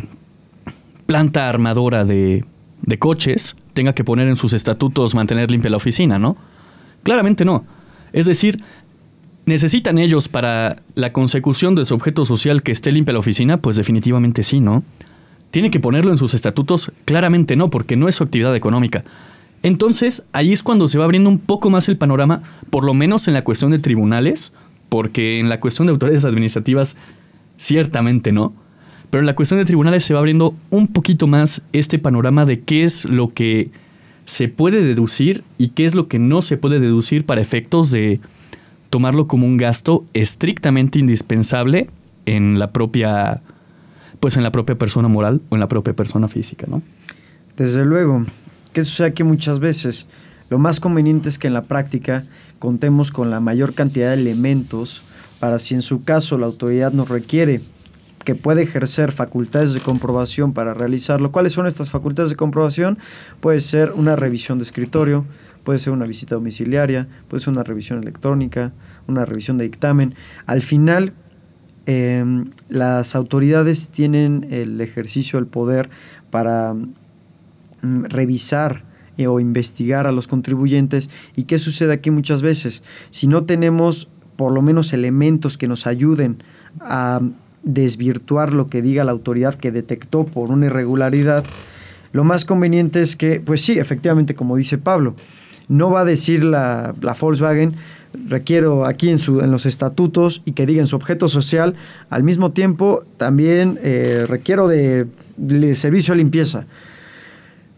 planta 1.07 1.49
armadora 1.49 2.05
de, 2.05 2.45
de 2.83 2.99
coches 2.99 3.57
tenga 3.73 3.93
que 3.93 4.03
poner 4.05 4.29
en 4.29 4.37
sus 4.37 4.53
estatutos 4.53 5.15
mantener 5.15 5.51
limpia 5.51 5.71
la 5.71 5.77
oficina, 5.77 6.19
¿no? 6.19 6.37
Claramente 7.03 7.45
no. 7.45 7.65
Es 8.13 8.27
decir, 8.27 8.59
¿necesitan 9.47 9.99
ellos 9.99 10.29
para 10.29 10.83
la 10.95 11.13
consecución 11.13 11.75
de 11.75 11.85
su 11.85 11.95
objeto 11.95 12.25
social 12.25 12.63
que 12.63 12.73
esté 12.73 12.93
limpia 12.93 13.13
la 13.13 13.19
oficina? 13.21 13.57
Pues 13.57 13.77
definitivamente 13.77 14.43
sí, 14.43 14.61
¿no? 14.61 14.83
¿Tiene 15.51 15.71
que 15.71 15.81
ponerlo 15.81 16.11
en 16.11 16.17
sus 16.17 16.35
estatutos? 16.35 16.93
Claramente 17.05 17.57
no, 17.57 17.71
porque 17.71 17.97
no 17.97 18.09
es 18.09 18.15
su 18.15 18.25
actividad 18.25 18.57
económica. 18.57 19.05
Entonces, 19.63 20.25
ahí 20.33 20.53
es 20.53 20.63
cuando 20.63 20.89
se 20.89 20.99
va 20.99 21.05
abriendo 21.05 21.31
un 21.31 21.39
poco 21.39 21.71
más 21.71 21.89
el 21.89 21.97
panorama, 21.97 22.43
por 22.71 22.85
lo 22.85 22.95
menos 22.95 23.29
en 23.29 23.35
la 23.35 23.45
cuestión 23.45 23.71
de 23.71 23.79
tribunales, 23.79 24.53
porque 24.89 25.39
en 25.39 25.49
la 25.49 25.61
cuestión 25.61 25.87
de 25.87 25.93
autoridades 25.93 26.25
administrativas, 26.25 26.97
ciertamente 27.57 28.33
no. 28.33 28.53
Pero 29.11 29.21
en 29.21 29.27
la 29.27 29.35
cuestión 29.35 29.61
de 29.61 29.67
tribunales 29.67 30.05
se 30.05 30.15
va 30.15 30.21
abriendo 30.21 30.55
un 30.71 30.89
poquito 30.89 31.27
más 31.27 31.63
este 31.73 31.99
panorama 31.99 32.45
de 32.45 32.61
qué 32.61 32.83
es 32.83 33.05
lo 33.05 33.33
que 33.33 33.71
se 34.25 34.49
puede 34.49 34.83
deducir 34.83 35.45
y 35.59 35.71
qué 35.71 35.85
es 35.85 35.95
lo 35.95 36.09
que 36.09 36.19
no 36.19 36.43
se 36.43 36.57
puede 36.57 36.81
deducir 36.81 37.27
para 37.27 37.41
efectos 37.41 37.91
de 37.91 38.21
tomarlo 38.91 39.27
como 39.27 39.47
un 39.47 39.57
gasto 39.57 40.05
estrictamente 40.15 40.99
indispensable 40.99 41.89
en 42.27 42.59
la 42.59 42.73
propia 42.73 43.43
pues 44.21 44.37
en 44.37 44.45
la 44.45 44.53
propia 44.53 44.77
persona 44.77 45.09
moral 45.09 45.41
o 45.49 45.57
en 45.57 45.61
la 45.61 45.67
propia 45.67 45.95
persona 45.95 46.29
física, 46.29 46.67
¿no? 46.69 46.81
Desde 47.57 47.85
luego. 47.85 48.25
¿Qué 48.73 48.85
sucede 48.85 49.09
aquí 49.09 49.25
muchas 49.25 49.59
veces? 49.59 50.07
Lo 50.49 50.59
más 50.59 50.79
conveniente 50.79 51.29
es 51.29 51.39
que 51.39 51.49
en 51.49 51.55
la 51.55 51.65
práctica 51.65 52.25
contemos 52.61 53.11
con 53.11 53.31
la 53.31 53.41
mayor 53.41 53.75
cantidad 53.75 54.09
de 54.09 54.23
elementos 54.23 55.03
para 55.41 55.59
si 55.59 55.75
en 55.75 55.83
su 55.83 56.05
caso 56.05 56.39
la 56.39 56.47
autoridad 56.47 56.93
nos 56.93 57.09
requiere 57.09 57.63
que 58.25 58.35
puede 58.35 58.63
ejercer 58.63 59.13
facultades 59.13 59.73
de 59.73 59.81
comprobación 59.81 60.53
para 60.53 60.75
realizarlo. 60.75 61.33
¿Cuáles 61.33 61.53
son 61.53 61.67
estas 61.67 61.91
facultades 61.91 62.31
de 62.31 62.37
comprobación? 62.37 62.99
Puede 63.41 63.61
ser 63.61 63.93
una 63.93 64.17
revisión 64.17 64.59
de 64.59 64.65
escritorio, 64.65 65.25
puede 65.65 65.79
ser 65.79 65.93
una 65.93 66.07
visita 66.07 66.35
domiciliaria, 66.35 67.09
puede 67.29 67.43
ser 67.43 67.53
una 67.53 67.63
revisión 67.63 68.03
electrónica, 68.03 68.73
una 69.07 69.25
revisión 69.25 69.59
de 69.59 69.65
dictamen. 69.65 70.15
Al 70.47 70.63
final, 70.63 71.13
em, 71.87 72.51
las 72.69 73.15
autoridades 73.15 73.89
tienen 73.89 74.47
el 74.51 74.81
ejercicio, 74.81 75.39
el 75.39 75.47
poder 75.47 75.91
para 76.31 76.75
mm, 76.75 78.05
revisar 78.05 78.85
eh, 79.19 79.27
o 79.27 79.41
investigar 79.41 80.07
a 80.07 80.13
los 80.13 80.27
contribuyentes. 80.27 81.11
¿Y 81.37 81.45
qué 81.45 81.59
sucede 81.59 81.93
aquí 81.93 82.11
muchas 82.11 82.41
veces? 82.41 82.83
Si 83.11 83.27
no 83.27 83.45
tenemos 83.45 84.09
por 84.37 84.53
lo 84.53 84.63
menos 84.63 84.93
elementos 84.93 85.59
que 85.59 85.69
nos 85.69 85.87
ayuden 85.87 86.43
a 86.81 87.21
desvirtuar 87.63 88.53
lo 88.53 88.69
que 88.69 88.83
diga 88.83 89.05
la 89.05 89.13
autoridad 89.13 89.55
que 89.55 89.73
detectó 89.73 90.25
por 90.25 90.51
una 90.51 90.67
irregularidad, 90.67 91.45
lo 92.13 92.25
más 92.25 92.45
conveniente 92.45 93.01
es 93.01 93.17
que, 93.17 93.41
pues 93.41 93.63
sí, 93.63 93.79
efectivamente, 93.79 94.35
como 94.35 94.57
dice 94.57 94.79
Pablo, 94.79 95.15
no 95.69 95.91
va 95.91 96.01
a 96.01 96.05
decir 96.05 96.45
la, 96.45 96.95
Volkswagen, 97.19 97.75
requiero 98.29 98.85
aquí 98.85 99.09
en, 99.09 99.19
su, 99.19 99.41
en 99.41 99.51
los 99.51 99.65
estatutos 99.65 100.43
y 100.45 100.53
que 100.53 100.67
diga 100.67 100.81
en 100.81 100.87
su 100.87 100.97
objeto 100.97 101.29
social, 101.29 101.75
al 102.11 102.23
mismo 102.23 102.53
tiempo 102.53 103.05
también 103.17 103.79
eh, 103.83 104.27
requiero 104.29 104.69
de, 104.69 105.07
servicio 105.75 106.13
de 106.13 106.19
limpieza. 106.19 106.67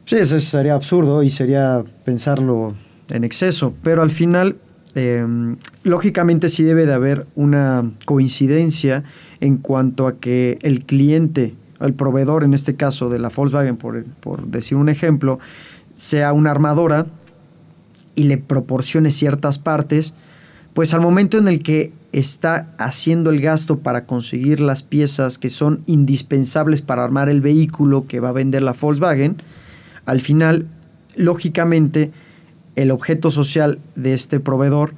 Sí, 0.06 0.16
eso 0.16 0.38
sería 0.40 0.74
absurdo 0.74 1.22
y 1.22 1.30
sería 1.30 1.84
pensarlo 2.04 2.74
en 3.10 3.22
exceso, 3.22 3.74
pero 3.82 4.02
al 4.02 4.10
final 4.10 4.56
Em, 4.96 5.56
lógicamente 5.82 6.48
sí 6.48 6.62
debe 6.62 6.86
de 6.86 6.94
haber 6.94 7.26
una 7.34 7.90
coincidencia 8.04 9.02
en 9.44 9.58
cuanto 9.58 10.06
a 10.06 10.16
que 10.16 10.58
el 10.62 10.86
cliente, 10.86 11.54
el 11.78 11.92
proveedor 11.92 12.44
en 12.44 12.54
este 12.54 12.76
caso 12.76 13.10
de 13.10 13.18
la 13.18 13.28
Volkswagen, 13.28 13.76
por, 13.76 14.02
por 14.04 14.46
decir 14.46 14.78
un 14.78 14.88
ejemplo, 14.88 15.38
sea 15.92 16.32
una 16.32 16.50
armadora 16.50 17.06
y 18.14 18.22
le 18.22 18.38
proporcione 18.38 19.10
ciertas 19.10 19.58
partes, 19.58 20.14
pues 20.72 20.94
al 20.94 21.02
momento 21.02 21.36
en 21.36 21.46
el 21.46 21.62
que 21.62 21.92
está 22.12 22.68
haciendo 22.78 23.28
el 23.28 23.42
gasto 23.42 23.80
para 23.80 24.06
conseguir 24.06 24.60
las 24.60 24.82
piezas 24.82 25.36
que 25.36 25.50
son 25.50 25.80
indispensables 25.84 26.80
para 26.80 27.04
armar 27.04 27.28
el 27.28 27.42
vehículo 27.42 28.06
que 28.06 28.20
va 28.20 28.30
a 28.30 28.32
vender 28.32 28.62
la 28.62 28.72
Volkswagen, 28.72 29.42
al 30.06 30.22
final, 30.22 30.68
lógicamente, 31.16 32.12
el 32.76 32.90
objeto 32.90 33.30
social 33.30 33.78
de 33.94 34.14
este 34.14 34.40
proveedor, 34.40 34.94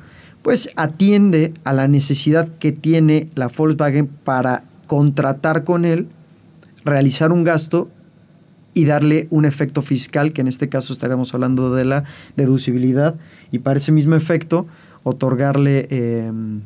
pues 0.47 0.71
atiende 0.77 1.53
a 1.65 1.73
la 1.73 1.89
necesidad 1.89 2.47
que 2.59 2.71
tiene 2.71 3.27
la 3.35 3.49
Volkswagen 3.49 4.07
para 4.07 4.63
contratar 4.87 5.65
con 5.65 5.85
él, 5.85 6.07
realizar 6.85 7.33
un 7.33 7.43
gasto 7.43 7.91
y 8.73 8.85
darle 8.85 9.27
un 9.31 9.45
efecto 9.45 9.83
fiscal, 9.83 10.33
que 10.33 10.43
en 10.43 10.47
este 10.47 10.69
caso 10.69 10.93
estaríamos 10.93 11.35
hablando 11.35 11.75
de 11.75 11.85
la 11.85 12.05
deducibilidad, 12.37 13.17
y 13.51 13.59
para 13.59 13.79
ese 13.79 13.91
mismo 13.91 14.15
efecto 14.15 14.69
otorgarle, 15.03 15.89
em, 15.91 16.61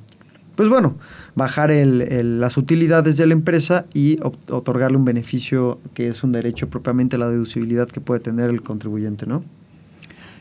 pues 0.57 0.69
bueno, 0.69 0.99
bajar 1.35 1.71
las 1.71 2.59
utilidades 2.59 3.17
de 3.17 3.29
la 3.29 3.33
empresa 3.33 3.87
y 3.95 4.19
otorgarle 4.21 4.99
un 4.99 5.07
beneficio 5.07 5.81
que 5.95 6.09
es 6.09 6.23
un 6.23 6.33
derecho 6.33 6.69
propiamente 6.69 7.17
la 7.17 7.31
deducibilidad 7.31 7.89
que 7.89 8.03
puede 8.03 8.21
tener 8.21 8.51
el 8.51 8.61
contribuyente, 8.61 9.25
¿no? 9.25 9.43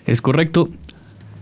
Es 0.06 0.22
correcto. 0.22 0.70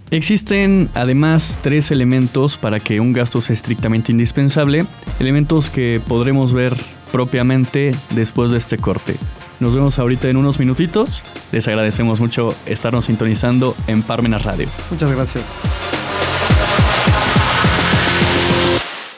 Existen 0.10 0.90
además 0.94 1.60
tres 1.62 1.92
elementos 1.92 2.56
para 2.56 2.80
que 2.80 3.00
un 3.02 3.12
gasto 3.12 3.42
sea 3.42 3.54
estrictamente 3.54 4.12
indispensable, 4.12 4.86
elementos 5.20 5.70
que 5.70 6.02
podremos 6.06 6.54
ver 6.54 6.78
propiamente 7.12 7.94
después 8.12 8.52
de 8.52 8.58
este 8.58 8.78
corte. 8.78 9.16
Nos 9.60 9.76
vemos 9.76 10.00
ahorita 10.00 10.30
en 10.30 10.38
unos 10.38 10.60
minutitos. 10.60 11.24
Les 11.52 11.68
agradecemos 11.68 12.20
mucho 12.20 12.56
estarnos 12.66 13.06
sintonizando 13.06 13.76
en 13.88 14.02
Parmenas 14.02 14.44
Radio. 14.44 14.70
Muchas 14.92 15.12
gracias. 15.12 16.07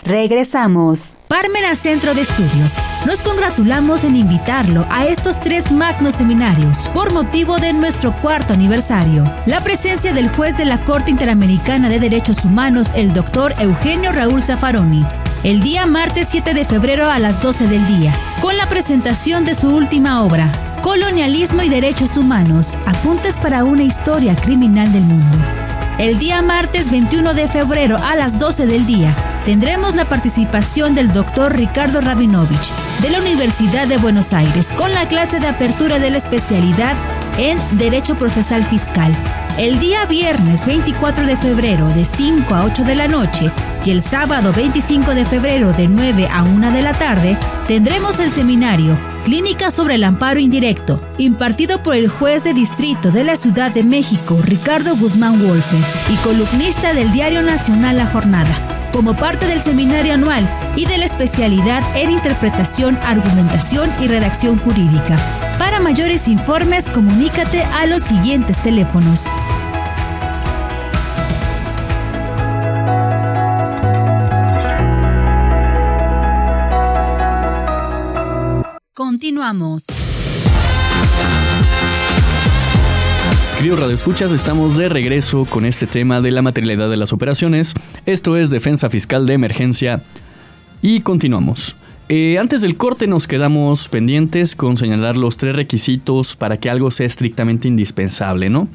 Regresamos. 0.09 1.17
Parmenas 1.27 1.77
Centro 1.77 2.15
de 2.15 2.21
Estudios. 2.21 2.73
Nos 3.05 3.19
congratulamos 3.19 4.03
en 4.03 4.15
invitarlo 4.15 4.87
a 4.89 5.05
estos 5.05 5.39
tres 5.39 5.71
magnos 5.71 6.15
seminarios 6.15 6.87
por 6.95 7.13
motivo 7.13 7.59
de 7.59 7.73
nuestro 7.73 8.11
cuarto 8.19 8.55
aniversario. 8.55 9.23
La 9.45 9.63
presencia 9.63 10.11
del 10.11 10.29
juez 10.29 10.57
de 10.57 10.65
la 10.65 10.83
Corte 10.83 11.11
Interamericana 11.11 11.89
de 11.89 11.99
Derechos 11.99 12.43
Humanos, 12.43 12.89
el 12.95 13.13
doctor 13.13 13.53
Eugenio 13.59 14.11
Raúl 14.11 14.41
Zaffaroni, 14.41 15.05
el 15.43 15.61
día 15.61 15.85
martes 15.85 16.29
7 16.31 16.55
de 16.55 16.65
febrero 16.65 17.11
a 17.11 17.19
las 17.19 17.39
12 17.39 17.67
del 17.67 17.85
día, 17.85 18.11
con 18.41 18.57
la 18.57 18.67
presentación 18.67 19.45
de 19.45 19.53
su 19.53 19.69
última 19.69 20.23
obra, 20.23 20.51
Colonialismo 20.81 21.61
y 21.61 21.69
Derechos 21.69 22.17
Humanos, 22.17 22.75
apuntes 22.87 23.37
para 23.37 23.63
una 23.63 23.83
historia 23.83 24.35
criminal 24.35 24.91
del 24.91 25.03
mundo. 25.03 25.37
El 25.99 26.17
día 26.17 26.41
martes 26.41 26.89
21 26.89 27.33
de 27.33 27.49
febrero 27.49 27.97
a 28.01 28.15
las 28.15 28.39
12 28.39 28.67
del 28.67 28.85
día, 28.85 29.13
tendremos 29.45 29.95
la 29.95 30.05
participación 30.05 30.95
del 30.95 31.11
doctor 31.11 31.53
Ricardo 31.53 31.99
Rabinovich 31.99 32.73
de 33.01 33.09
la 33.09 33.19
Universidad 33.19 33.85
de 33.85 33.97
Buenos 33.97 34.31
Aires 34.31 34.71
con 34.71 34.93
la 34.93 35.09
clase 35.09 35.41
de 35.41 35.47
apertura 35.47 35.99
de 35.99 36.09
la 36.09 36.17
especialidad 36.17 36.95
en 37.37 37.57
Derecho 37.77 38.17
Procesal 38.17 38.63
Fiscal. 38.63 39.13
El 39.57 39.77
día 39.81 40.05
viernes 40.05 40.65
24 40.65 41.25
de 41.25 41.35
febrero 41.35 41.89
de 41.89 42.05
5 42.05 42.55
a 42.55 42.63
8 42.63 42.85
de 42.85 42.95
la 42.95 43.09
noche 43.09 43.51
y 43.83 43.91
el 43.91 44.01
sábado 44.01 44.53
25 44.53 45.13
de 45.13 45.25
febrero 45.25 45.73
de 45.73 45.89
9 45.89 46.29
a 46.31 46.43
1 46.43 46.71
de 46.71 46.81
la 46.81 46.93
tarde 46.93 47.37
tendremos 47.67 48.21
el 48.21 48.31
seminario 48.31 48.97
Clínica 49.29 49.69
sobre 49.69 49.93
el 49.93 50.05
amparo 50.05 50.39
indirecto, 50.39 50.99
impartido 51.19 51.83
por 51.83 51.93
el 51.93 52.07
juez 52.09 52.43
de 52.43 52.55
distrito 52.55 53.11
de 53.11 53.23
la 53.23 53.35
Ciudad 53.35 53.69
de 53.69 53.83
México, 53.83 54.39
Ricardo 54.43 54.95
Guzmán 54.95 55.39
Wolfe, 55.45 55.77
y 56.11 56.15
columnista 56.23 56.95
del 56.95 57.11
Diario 57.11 57.43
Nacional 57.43 57.97
La 57.97 58.07
Jornada 58.07 58.79
como 58.91 59.15
parte 59.15 59.45
del 59.45 59.59
seminario 59.59 60.15
anual 60.15 60.49
y 60.75 60.87
de 60.87 60.97
la 60.97 61.05
especialidad 61.05 61.83
en 61.95 62.09
interpretación, 62.09 62.97
argumentación 63.03 63.91
y 64.01 64.07
redacción 64.07 64.57
jurídica. 64.57 65.15
Para 65.59 65.79
mayores 65.79 66.27
informes, 66.27 66.89
comunícate 66.89 67.61
a 67.61 67.85
los 67.85 68.01
siguientes 68.01 68.57
teléfonos. 68.63 69.27
Continuamos. 79.39 79.85
Queridos 83.55 83.79
Radio 83.79 83.95
Escuchas, 83.95 84.33
estamos 84.33 84.75
de 84.75 84.89
regreso 84.89 85.45
con 85.45 85.63
este 85.63 85.87
tema 85.87 86.19
de 86.19 86.31
la 86.31 86.41
materialidad 86.41 86.89
de 86.89 86.97
las 86.97 87.13
operaciones. 87.13 87.73
Esto 88.05 88.35
es 88.35 88.49
Defensa 88.49 88.89
Fiscal 88.89 89.25
de 89.25 89.35
Emergencia. 89.35 90.01
Y 90.81 90.99
continuamos. 90.99 91.77
Eh, 92.09 92.37
antes 92.37 92.61
del 92.61 92.75
corte 92.75 93.07
nos 93.07 93.29
quedamos 93.29 93.87
pendientes 93.87 94.57
con 94.57 94.75
señalar 94.75 95.15
los 95.15 95.37
tres 95.37 95.55
requisitos 95.55 96.35
para 96.35 96.57
que 96.57 96.69
algo 96.69 96.91
sea 96.91 97.07
estrictamente 97.07 97.69
indispensable, 97.69 98.49
¿no? 98.49 98.67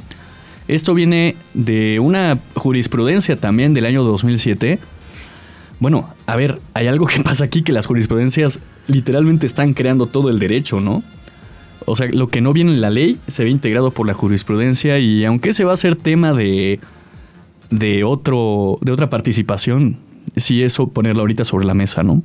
Esto 0.67 0.95
viene 0.95 1.37
de 1.53 2.01
una 2.01 2.39
jurisprudencia 2.55 3.39
también 3.39 3.75
del 3.75 3.85
año 3.85 4.03
2007. 4.03 4.79
Bueno, 5.79 6.14
a 6.27 6.37
ver, 6.37 6.61
hay 6.73 6.87
algo 6.87 7.07
que 7.07 7.21
pasa 7.25 7.45
aquí 7.45 7.63
que 7.63 7.73
las 7.73 7.87
jurisprudencias 7.87 8.61
literalmente 8.87 9.47
están 9.47 9.75
creando 9.75 10.07
todo 10.07 10.31
el 10.31 10.39
derecho, 10.39 10.81
¿no? 10.81 11.03
O 11.87 11.95
sea, 11.95 12.09
lo 12.11 12.29
que 12.29 12.41
no 12.41 12.53
viene 12.53 12.73
en 12.73 12.81
la 12.81 12.91
ley 12.91 13.19
se 13.29 13.45
ve 13.45 13.51
integrado 13.51 13.91
por 13.91 14.07
la 14.07 14.15
jurisprudencia 14.15 14.99
y 14.99 15.25
aunque 15.25 15.53
se 15.53 15.65
va 15.65 15.75
a 15.75 15.77
ser 15.77 15.97
tema 15.97 16.33
de, 16.33 16.81
de, 17.71 18.05
otro, 18.05 18.79
de 18.81 18.93
otra 18.93 19.11
participación, 19.11 19.99
sí 20.37 20.63
eso 20.63 20.89
ponerlo 20.89 21.21
ahorita 21.21 21.45
sobre 21.45 21.67
la 21.67 21.75
mesa, 21.75 22.03
¿no? 22.03 22.23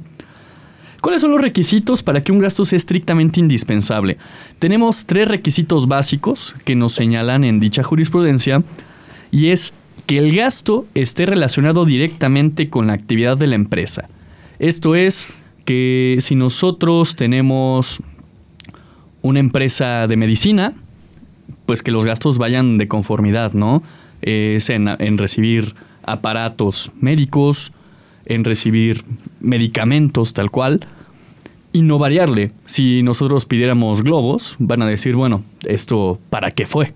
¿Cuáles 1.01 1.21
son 1.21 1.31
los 1.31 1.41
requisitos 1.41 2.03
para 2.03 2.23
que 2.23 2.31
un 2.31 2.39
gasto 2.39 2.65
sea 2.65 2.77
estrictamente 2.77 3.39
indispensable? 3.39 4.17
Tenemos 4.59 5.05
tres 5.05 5.27
requisitos 5.27 5.87
básicos 5.87 6.55
que 6.65 6.75
nos 6.75 6.93
señalan 6.93 7.43
en 7.45 7.59
dicha 7.59 7.83
jurisprudencia 7.83 8.63
y 9.31 9.49
es 9.49 9.73
que 10.09 10.17
el 10.17 10.35
gasto 10.35 10.87
esté 10.95 11.27
relacionado 11.27 11.85
directamente 11.85 12.71
con 12.71 12.87
la 12.87 12.93
actividad 12.93 13.37
de 13.37 13.45
la 13.45 13.53
empresa. 13.53 14.09
Esto 14.57 14.95
es 14.95 15.31
que 15.65 16.17
si 16.19 16.33
nosotros 16.33 17.15
tenemos 17.15 18.01
una 19.21 19.39
empresa 19.39 20.07
de 20.07 20.17
medicina, 20.17 20.73
pues 21.67 21.83
que 21.83 21.91
los 21.91 22.05
gastos 22.05 22.39
vayan 22.39 22.79
de 22.79 22.87
conformidad, 22.87 23.53
¿no? 23.53 23.83
Es 24.23 24.71
en, 24.71 24.87
en 24.87 25.19
recibir 25.19 25.75
aparatos 26.01 26.91
médicos, 26.99 27.71
en 28.25 28.45
recibir 28.45 29.03
medicamentos 29.39 30.33
tal 30.33 30.49
cual, 30.49 30.87
y 31.71 31.83
no 31.83 31.99
variarle. 31.99 32.51
Si 32.65 33.03
nosotros 33.03 33.45
pidiéramos 33.45 34.01
globos, 34.01 34.55
van 34.57 34.81
a 34.81 34.87
decir, 34.87 35.15
bueno, 35.15 35.43
¿esto 35.67 36.19
para 36.31 36.49
qué 36.49 36.65
fue? 36.65 36.95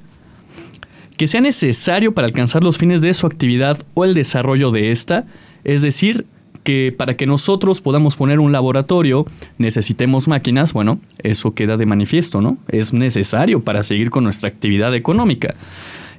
Que 1.18 1.28
sea 1.28 1.42
necesario 1.42 2.14
para 2.14 2.28
alcanzar 2.28 2.64
los 2.64 2.78
fines 2.78 3.02
de 3.02 3.14
su 3.14 3.28
actividad 3.28 3.86
o 3.94 4.06
el 4.06 4.14
desarrollo 4.14 4.72
de 4.72 4.92
esta, 4.92 5.26
es 5.64 5.82
decir, 5.82 6.26
que 6.64 6.96
para 6.98 7.16
que 7.16 7.28
nosotros 7.28 7.82
podamos 7.82 8.16
poner 8.16 8.40
un 8.40 8.52
laboratorio 8.52 9.26
necesitemos 9.58 10.28
máquinas, 10.28 10.74
bueno, 10.74 11.00
eso 11.20 11.54
queda 11.54 11.78
de 11.78 11.86
manifiesto, 11.86 12.42
¿no? 12.42 12.58
Es 12.68 12.94
necesario 12.94 13.64
para 13.64 13.84
seguir 13.84 14.10
con 14.10 14.24
nuestra 14.24 14.50
actividad 14.50 14.96
económica. 14.96 15.56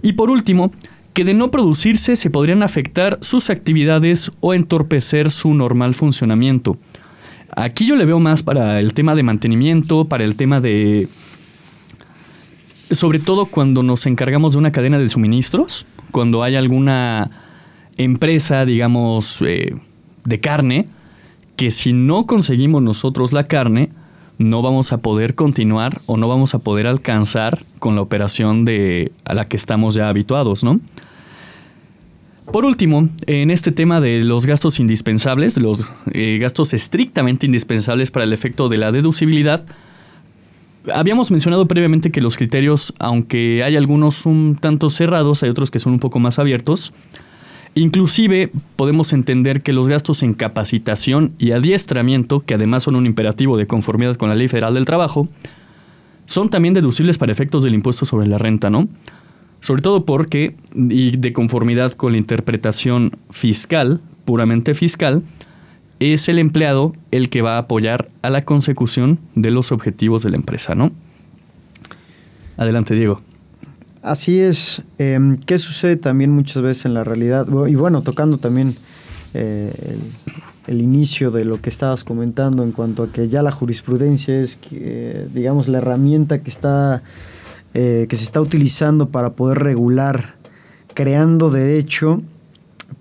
Y 0.02 0.12
por 0.12 0.30
último, 0.30 0.70
que 1.14 1.24
de 1.24 1.32
no 1.32 1.50
producirse 1.50 2.16
se 2.16 2.30
podrían 2.30 2.62
afectar 2.62 3.18
sus 3.22 3.48
actividades 3.48 4.32
o 4.40 4.52
entorpecer 4.52 5.30
su 5.30 5.54
normal 5.54 5.94
funcionamiento. 5.94 6.76
Aquí 7.56 7.86
yo 7.86 7.96
le 7.96 8.04
veo 8.04 8.18
más 8.18 8.42
para 8.42 8.80
el 8.80 8.94
tema 8.94 9.14
de 9.14 9.22
mantenimiento, 9.22 10.04
para 10.06 10.24
el 10.24 10.34
tema 10.36 10.60
de... 10.60 11.08
Sobre 12.90 13.18
todo 13.18 13.46
cuando 13.46 13.82
nos 13.82 14.06
encargamos 14.06 14.52
de 14.52 14.58
una 14.58 14.72
cadena 14.72 14.98
de 14.98 15.08
suministros, 15.08 15.86
cuando 16.10 16.42
hay 16.42 16.56
alguna 16.56 17.30
empresa, 17.96 18.64
digamos, 18.64 19.42
eh, 19.42 19.74
de 20.24 20.40
carne, 20.40 20.88
que 21.56 21.70
si 21.70 21.92
no 21.92 22.26
conseguimos 22.26 22.82
nosotros 22.82 23.32
la 23.32 23.46
carne, 23.46 23.90
no 24.38 24.62
vamos 24.62 24.92
a 24.92 24.98
poder 24.98 25.34
continuar 25.34 26.00
o 26.06 26.16
no 26.16 26.28
vamos 26.28 26.54
a 26.54 26.58
poder 26.58 26.86
alcanzar 26.86 27.64
con 27.78 27.94
la 27.94 28.02
operación 28.02 28.64
de, 28.64 29.12
a 29.24 29.34
la 29.34 29.48
que 29.48 29.56
estamos 29.56 29.94
ya 29.94 30.08
habituados, 30.08 30.64
¿no? 30.64 30.80
Por 32.52 32.64
último, 32.64 33.08
en 33.26 33.50
este 33.50 33.72
tema 33.72 34.00
de 34.00 34.18
los 34.18 34.44
gastos 34.44 34.78
indispensables, 34.78 35.56
los 35.56 35.90
eh, 36.12 36.38
gastos 36.38 36.74
estrictamente 36.74 37.46
indispensables 37.46 38.10
para 38.10 38.24
el 38.24 38.32
efecto 38.32 38.68
de 38.68 38.76
la 38.76 38.92
deducibilidad, 38.92 39.64
habíamos 40.92 41.30
mencionado 41.30 41.66
previamente 41.66 42.10
que 42.10 42.20
los 42.20 42.36
criterios, 42.36 42.94
aunque 42.98 43.62
hay 43.62 43.76
algunos 43.76 44.26
un 44.26 44.56
tanto 44.60 44.90
cerrados, 44.90 45.42
hay 45.42 45.50
otros 45.50 45.70
que 45.70 45.78
son 45.78 45.94
un 45.94 46.00
poco 46.00 46.18
más 46.18 46.38
abiertos. 46.38 46.92
Inclusive 47.74 48.50
podemos 48.76 49.12
entender 49.12 49.62
que 49.62 49.72
los 49.72 49.88
gastos 49.88 50.22
en 50.22 50.34
capacitación 50.34 51.32
y 51.38 51.50
adiestramiento, 51.50 52.40
que 52.40 52.54
además 52.54 52.84
son 52.84 52.94
un 52.94 53.06
imperativo 53.06 53.56
de 53.56 53.66
conformidad 53.66 54.16
con 54.16 54.28
la 54.28 54.36
Ley 54.36 54.48
Federal 54.48 54.74
del 54.74 54.84
Trabajo, 54.84 55.28
son 56.26 56.50
también 56.50 56.74
deducibles 56.74 57.18
para 57.18 57.32
efectos 57.32 57.64
del 57.64 57.74
impuesto 57.74 58.04
sobre 58.04 58.28
la 58.28 58.38
renta, 58.38 58.70
¿no? 58.70 58.88
Sobre 59.60 59.82
todo 59.82 60.04
porque, 60.04 60.54
y 60.74 61.16
de 61.16 61.32
conformidad 61.32 61.92
con 61.92 62.12
la 62.12 62.18
interpretación 62.18 63.16
fiscal, 63.30 64.00
puramente 64.24 64.74
fiscal, 64.74 65.22
es 66.00 66.28
el 66.28 66.38
empleado 66.38 66.92
el 67.10 67.28
que 67.30 67.42
va 67.42 67.56
a 67.56 67.58
apoyar 67.58 68.10
a 68.22 68.30
la 68.30 68.44
consecución 68.44 69.18
de 69.34 69.50
los 69.50 69.72
objetivos 69.72 70.22
de 70.22 70.30
la 70.30 70.36
empresa, 70.36 70.74
¿no? 70.74 70.92
Adelante, 72.56 72.94
Diego. 72.94 73.20
Así 74.02 74.38
es. 74.38 74.82
Em, 74.98 75.38
¿Qué 75.38 75.58
sucede 75.58 75.96
también 75.96 76.30
muchas 76.30 76.62
veces 76.62 76.84
en 76.84 76.94
la 76.94 77.04
realidad? 77.04 77.46
Y 77.66 77.74
bueno, 77.74 78.02
tocando 78.02 78.38
también 78.38 78.76
eh, 79.32 79.98
el, 80.66 80.80
inicio 80.80 81.30
de 81.30 81.44
lo 81.44 81.60
que 81.60 81.70
estabas 81.70 82.04
comentando 82.04 82.62
en 82.62 82.72
cuanto 82.72 83.04
a 83.04 83.12
que 83.12 83.28
ya 83.28 83.42
la 83.42 83.50
jurisprudencia 83.50 84.38
es, 84.38 84.60
digamos, 85.32 85.68
la 85.68 85.78
herramienta 85.78 86.42
que 86.42 86.50
está 86.50 87.02
eh, 87.76 88.06
que 88.08 88.14
se 88.14 88.22
está 88.22 88.40
utilizando 88.40 89.08
para 89.08 89.30
poder 89.30 89.58
regular, 89.58 90.36
creando 90.94 91.50
derecho, 91.50 92.22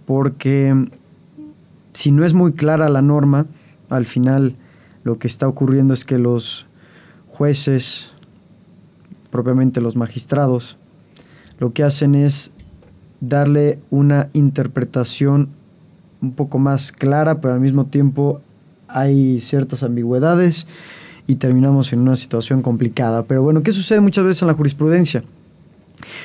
porque 0.08 0.74
si 1.94 2.12
no 2.12 2.26
es 2.26 2.34
muy 2.34 2.54
clara 2.54 2.90
la 2.90 3.02
norma, 3.02 3.46
al 3.90 4.06
final 4.06 4.56
lo 5.04 5.20
que 5.20 5.28
está 5.28 5.48
ocurriendo 5.48 5.94
es 5.94 6.06
que 6.06 6.18
los 6.18 6.66
jueces, 7.28 8.10
propiamente 9.32 9.82
los 9.82 9.96
magistrados, 9.96 10.78
lo 11.60 11.74
que 11.74 11.84
hacen 11.84 12.16
es 12.16 12.52
darle 13.20 13.80
una 13.90 14.30
interpretación 14.34 15.50
un 16.22 16.34
poco 16.34 16.58
más 16.58 16.92
clara, 16.92 17.42
pero 17.42 17.54
al 17.54 17.60
mismo 17.60 17.86
tiempo 17.86 18.42
hay 18.88 19.40
ciertas 19.40 19.84
ambigüedades 19.84 20.68
y 21.28 21.36
terminamos 21.36 21.94
en 21.94 22.00
una 22.00 22.16
situación 22.16 22.62
complicada. 22.62 23.24
Pero 23.24 23.44
bueno, 23.44 23.64
¿qué 23.64 23.72
sucede 23.72 24.02
muchas 24.02 24.26
veces 24.26 24.42
en 24.42 24.48
la 24.50 24.54
jurisprudencia? 24.54 25.24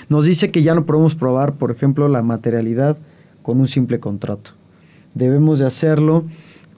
Nos 0.09 0.25
dice 0.25 0.51
que 0.51 0.63
ya 0.63 0.75
no 0.75 0.87
podemos 0.87 1.15
probar, 1.15 1.55
por 1.55 1.71
ejemplo, 1.71 2.09
la 2.09 2.23
materialidad 2.23 2.97
con 3.43 3.61
un 3.61 3.69
simple 3.69 4.01
contrato. 4.01 4.53
Debemos 5.19 5.59
de 5.59 5.67
hacerlo 5.67 6.25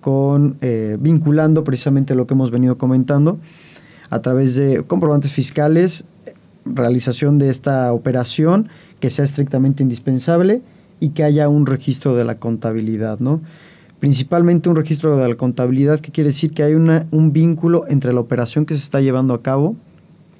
con 0.00 0.56
eh, 0.62 0.96
vinculando 0.98 1.62
precisamente 1.62 2.14
lo 2.14 2.26
que 2.26 2.34
hemos 2.34 2.50
venido 2.50 2.78
comentando 2.78 3.38
a 4.08 4.22
través 4.22 4.54
de 4.54 4.82
comprobantes 4.82 5.30
fiscales, 5.30 6.06
realización 6.64 7.38
de 7.38 7.50
esta 7.50 7.92
operación 7.92 8.68
que 8.98 9.10
sea 9.10 9.24
estrictamente 9.24 9.82
indispensable 9.82 10.62
y 11.00 11.10
que 11.10 11.22
haya 11.22 11.48
un 11.48 11.66
registro 11.66 12.16
de 12.16 12.24
la 12.24 12.38
contabilidad, 12.38 13.20
¿no? 13.20 13.40
principalmente 14.00 14.70
un 14.70 14.76
registro 14.76 15.16
de 15.18 15.28
la 15.28 15.34
contabilidad, 15.34 16.00
que 16.00 16.10
quiere 16.10 16.28
decir 16.28 16.52
que 16.52 16.62
hay 16.62 16.74
una, 16.74 17.06
un 17.10 17.32
vínculo 17.32 17.84
entre 17.86 18.14
la 18.14 18.20
operación 18.20 18.64
que 18.64 18.74
se 18.74 18.80
está 18.80 19.00
llevando 19.00 19.34
a 19.34 19.42
cabo 19.42 19.76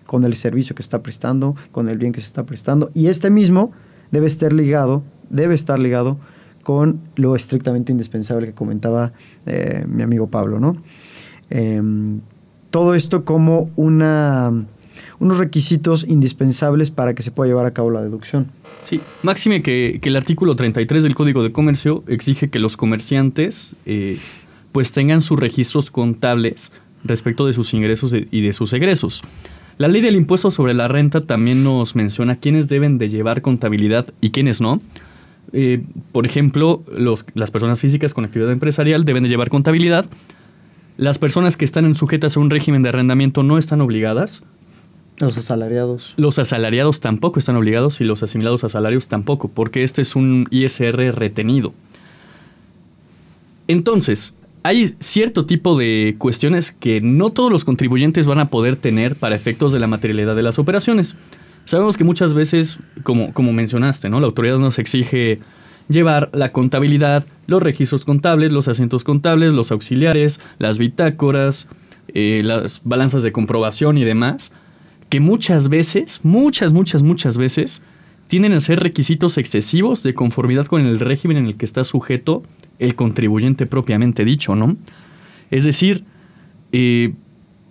con 0.07 0.25
el 0.25 0.35
servicio 0.35 0.75
que 0.75 0.83
se 0.83 0.87
está 0.87 1.03
prestando, 1.03 1.55
con 1.71 1.89
el 1.89 1.99
bien 1.99 2.13
que 2.13 2.21
se 2.21 2.27
está 2.27 2.45
prestando, 2.45 2.91
y 2.95 3.07
este 3.07 3.31
mismo 3.31 3.71
debe 4.11 4.27
estar 4.27 4.53
ligado, 4.53 5.03
debe 5.29 5.55
estar 5.55 5.79
ligado 5.79 6.19
con 6.62 7.01
lo 7.16 7.35
estrictamente 7.37 7.92
indispensable 7.92 8.46
que 8.46 8.53
comentaba 8.53 9.12
eh, 9.46 9.85
mi 9.88 10.03
amigo 10.03 10.29
Pablo, 10.29 10.61
¿no? 10.61 10.77
Em, 11.49 12.20
todo 12.70 12.94
esto 12.94 13.25
como 13.25 13.70
una 13.77 14.53
unos 15.18 15.38
requisitos 15.38 16.05
indispensables 16.09 16.90
para 16.90 17.14
que 17.14 17.23
se 17.23 17.31
pueda 17.31 17.49
llevar 17.49 17.66
a 17.66 17.73
cabo 17.73 17.90
la 17.90 18.03
deducción. 18.03 18.51
Sí, 18.83 19.01
máxime 19.23 19.62
que, 19.62 20.01
el 20.03 20.16
artículo 20.16 20.57
33 20.57 21.05
del 21.05 21.14
Código 21.14 21.42
de 21.42 21.53
Comercio 21.53 22.05
exige 22.07 22.51
que 22.51 22.59
los 22.59 22.77
comerciantes 22.77 23.77
eh, 23.87 24.18
pues 24.73 24.92
tengan 24.92 25.20
sus 25.20 25.38
registros 25.38 25.90
contables 25.90 26.73
respecto 27.05 27.46
de 27.46 27.53
sus 27.53 27.75
ingresos 27.75 28.14
y 28.14 28.40
de 28.40 28.53
sus 28.53 28.73
egresos. 28.73 29.23
La 29.79 29.88
ley 29.88 30.03
del 30.03 30.16
impuesto 30.16 30.51
sobre 30.51 30.75
la 30.75 30.88
renta 30.88 31.23
también 31.23 31.64
nos 31.64 31.96
menciona 31.96 32.37
quiénes 32.37 32.68
deben 32.68 32.99
de 32.99 33.09
llevar 33.09 33.40
contabilidad 33.40 34.12
y 34.20 34.31
quiénes 34.31 34.61
no. 34.61 34.81
Eh, 35.53 35.83
por 36.13 36.27
ejemplo, 36.27 36.85
las 37.35 37.51
personas 37.51 37.81
físicas 37.81 38.15
con 38.15 38.25
actividad 38.25 38.53
empresarial 38.53 39.05
deben 39.05 39.23
de 39.23 39.29
llevar 39.29 39.51
contabilidad. 39.51 40.07
Las 40.97 41.19
personas 41.19 41.57
que 41.57 41.65
están 41.65 41.95
sujetas 41.95 42.37
a 42.37 42.41
un 42.41 42.51
régimen 42.51 42.83
de 42.83 42.91
arrendamiento 42.91 43.43
no 43.43 43.59
están 43.59 43.81
obligadas. 43.81 44.43
Los 45.19 45.37
asalariados. 45.37 46.15
Los 46.17 46.39
asalariados 46.39 47.01
tampoco 47.01 47.39
están 47.39 47.57
obligados 47.57 48.01
y 48.01 48.05
los 48.05 48.23
asimilados 48.23 48.65
a 48.65 48.69
salarios 48.69 49.09
tampoco, 49.09 49.49
porque 49.49 49.83
este 49.83 50.03
es 50.03 50.17
un 50.17 50.47
ISR 50.51 51.15
retenido. 51.15 51.75
Entonces, 53.69 54.35
hay 54.63 54.89
cierto 54.99 55.47
tipo 55.47 55.79
de 55.79 56.17
cuestiones 56.19 56.73
que 56.73 57.01
no 57.01 57.31
todos 57.31 57.51
los 57.51 57.65
contribuyentes 57.65 58.27
van 58.27 58.41
a 58.41 58.49
poder 58.49 58.77
tener 58.77 59.17
para 59.17 59.37
efectos 59.37 59.73
de 59.73 59.81
la 59.81 59.87
materialidad 59.87 60.37
de 60.37 60.43
las 60.43 60.59
operaciones. 60.59 61.17
Sabemos 61.64 61.96
que 61.96 62.05
muchas 62.05 62.35
veces, 62.35 62.79
como, 63.03 63.33
como 63.33 63.53
mencionaste, 63.53 64.09
¿no? 64.09 64.20
la 64.20 64.27
autoridad 64.27 64.59
nos 64.59 64.79
exige 64.79 65.40
llevar 65.88 66.31
la 66.33 66.53
contabilidad, 66.53 67.27
los 67.46 67.62
registros 67.62 68.05
contables, 68.05 68.53
los 68.53 68.68
asientos 68.68 69.05
contables, 69.05 69.53
los 69.53 69.73
auxiliares, 69.73 70.40
las 70.59 70.79
bitácoras, 70.79 71.68
eh, 72.09 72.42
las 72.44 72.81
balanzas 72.85 73.23
de 73.23 73.33
comprobación 73.33 73.99
y 73.99 74.05
demás 74.05 74.53
que 75.11 75.20
muchas 75.20 75.68
veces, 75.68 76.20
muchas, 76.23 76.73
muchas, 76.73 77.03
muchas 77.03 77.37
veces, 77.37 77.83
tienden 78.29 78.53
a 78.53 78.61
ser 78.61 78.79
requisitos 78.79 79.37
excesivos 79.38 80.05
de 80.05 80.14
conformidad 80.14 80.66
con 80.66 80.81
el 80.81 81.01
régimen 81.01 81.37
en 81.37 81.46
el 81.46 81.57
que 81.57 81.64
está 81.64 81.83
sujeto 81.83 82.44
el 82.79 82.94
contribuyente 82.94 83.66
propiamente 83.66 84.25
dicho, 84.25 84.55
¿no? 84.55 84.77
Es 85.51 85.64
decir, 85.64 86.05
eh, 86.70 87.14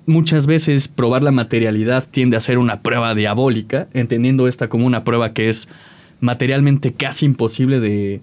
muchas 0.10 0.48
veces 0.48 0.88
probar 0.88 1.24
la 1.24 1.32
materialidad 1.32 2.08
tiende 2.10 2.36
a 2.36 2.42
ser 2.42 2.58
una 2.58 2.82
prueba 2.82 3.16
diabólica, 3.16 3.88
entendiendo 3.94 4.48
esta 4.48 4.68
como 4.68 4.86
una 4.86 5.04
prueba 5.04 5.34
que 5.34 5.50
es 5.50 5.70
materialmente 6.20 6.94
casi 6.94 7.26
imposible 7.26 7.80
de, 7.80 8.22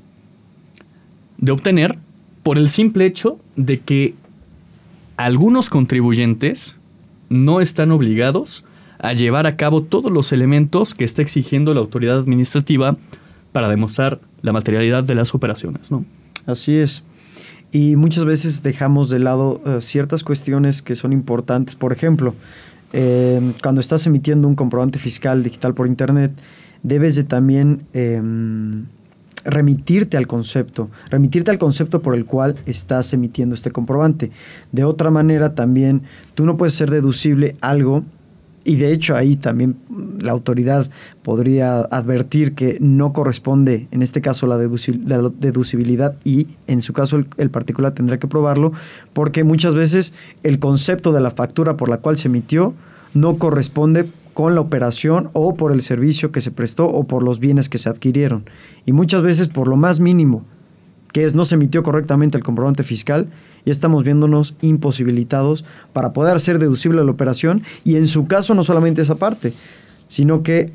de 1.39 1.53
obtener, 1.53 1.99
por 2.43 2.59
el 2.59 2.69
simple 2.69 3.07
hecho 3.07 3.39
de 3.57 3.81
que 3.81 4.15
algunos 5.17 5.71
contribuyentes 5.71 6.77
no 7.29 7.61
están 7.61 7.91
obligados 7.91 8.65
a 8.99 9.13
llevar 9.13 9.47
a 9.47 9.57
cabo 9.57 9.83
todos 9.83 10.13
los 10.13 10.33
elementos 10.33 10.95
que 10.95 11.05
está 11.05 11.23
exigiendo 11.23 11.75
la 11.75 11.81
autoridad 11.81 12.19
administrativa 12.19 12.97
para 13.53 13.69
demostrar 13.69 14.21
la 14.43 14.53
materialidad 14.53 15.05
de 15.05 15.15
las 15.15 15.35
operaciones. 15.35 15.91
¿no? 15.91 16.05
Así 16.47 16.75
es. 16.75 17.05
Y 17.73 17.97
muchas 17.97 18.25
veces 18.25 18.63
dejamos 18.63 19.09
de 19.09 19.19
lado 19.19 19.61
eh, 19.67 19.81
ciertas 19.81 20.25
cuestiones 20.25 20.83
que 20.83 20.95
son 20.95 21.13
importantes. 21.13 21.75
Por 21.75 21.93
ejemplo, 21.93 22.35
eh, 22.93 23.53
cuando 23.63 23.81
estás 23.81 24.07
emitiendo 24.07 24.49
un 24.49 24.55
comprobante 24.55 24.99
fiscal 24.99 25.43
digital 25.43 25.75
por 25.75 25.87
Internet, 25.87 26.33
debes 26.83 27.17
de 27.17 27.25
también 27.25 27.83
em, 27.93 28.87
remitirte 29.45 30.17
al 30.17 30.27
concepto, 30.27 30.91
remitirte 31.11 31.51
al 31.51 31.59
concepto 31.59 32.01
por 32.01 32.15
el 32.15 32.25
cual 32.25 32.55
estás 32.67 33.13
emitiendo 33.13 33.55
este 33.55 33.71
comprobante. 33.71 34.31
De 34.73 34.85
otra 34.85 35.11
manera, 35.11 35.55
también 35.55 36.03
tú 36.35 36.47
no 36.47 36.57
puedes 36.57 36.75
ser 36.75 36.91
deducible 36.91 37.57
algo 37.61 38.05
y 38.67 38.77
de 38.77 38.93
hecho 38.93 39.15
ahí 39.15 39.37
también 39.37 39.77
la 40.21 40.33
autoridad 40.33 40.91
podría 41.23 41.79
advertir 41.79 42.55
que 42.55 42.79
no 42.81 43.13
corresponde, 43.13 43.87
en 43.93 44.03
este 44.03 44.21
caso, 44.21 44.47
la, 44.47 44.59
deducibilidad 44.59 46.17
y 46.25 46.49
en 46.67 46.81
su 46.81 46.93
caso 46.93 47.23
el, 47.37 47.51
particular 47.51 47.93
tendrá 47.93 48.19
que 48.19 48.27
probarlo, 48.27 48.73
porque 49.13 49.45
muchas 49.45 49.75
veces 49.75 50.15
el 50.43 50.59
concepto 50.59 51.13
de 51.13 51.21
la 51.21 51.31
factura 51.31 51.77
por 51.77 51.89
la 51.89 51.99
cual 51.99 52.17
se 52.17 52.29
emitió 52.29 52.75
no 53.15 53.39
corresponde 53.39 54.11
con 54.35 54.55
la 54.55 54.61
operación 54.61 55.31
o 55.33 55.55
por 55.55 55.73
el 55.73 55.81
servicio 55.81 56.33
que 56.33 56.41
se 56.41 56.51
prestó 56.51 56.87
o 56.87 57.05
por 57.05 57.23
los 57.23 57.39
bienes 57.39 57.69
que 57.69 57.79
se 57.79 57.89
adquirieron. 57.89 58.45
Y 58.85 58.93
muchas 58.93 59.23
veces 59.23 59.49
por 59.49 59.69
lo 59.69 59.77
más 59.77 60.01
mínimo, 60.01 60.45
que 61.17 61.25
es 61.25 61.35
no 61.35 61.47
se 61.47 61.55
emitió 61.55 61.83
correctamente 61.83 62.37
el 62.37 62.45
comprobante 62.45 62.83
fiscal, 62.83 63.29
y 63.65 63.71
estamos 63.71 64.05
viéndonos 64.05 64.55
imposibilitados 64.61 65.65
para 65.95 66.13
poder 66.13 66.37
hacer 66.37 66.59
deducible 66.59 67.03
la 67.03 67.11
operación 67.11 67.63
y 67.85 67.97
en 67.97 68.07
su 68.07 68.27
caso 68.27 68.55
no 68.55 68.63
solamente 68.63 69.01
esa 69.01 69.15
parte, 69.15 69.55
sino 70.09 70.43
que 70.43 70.75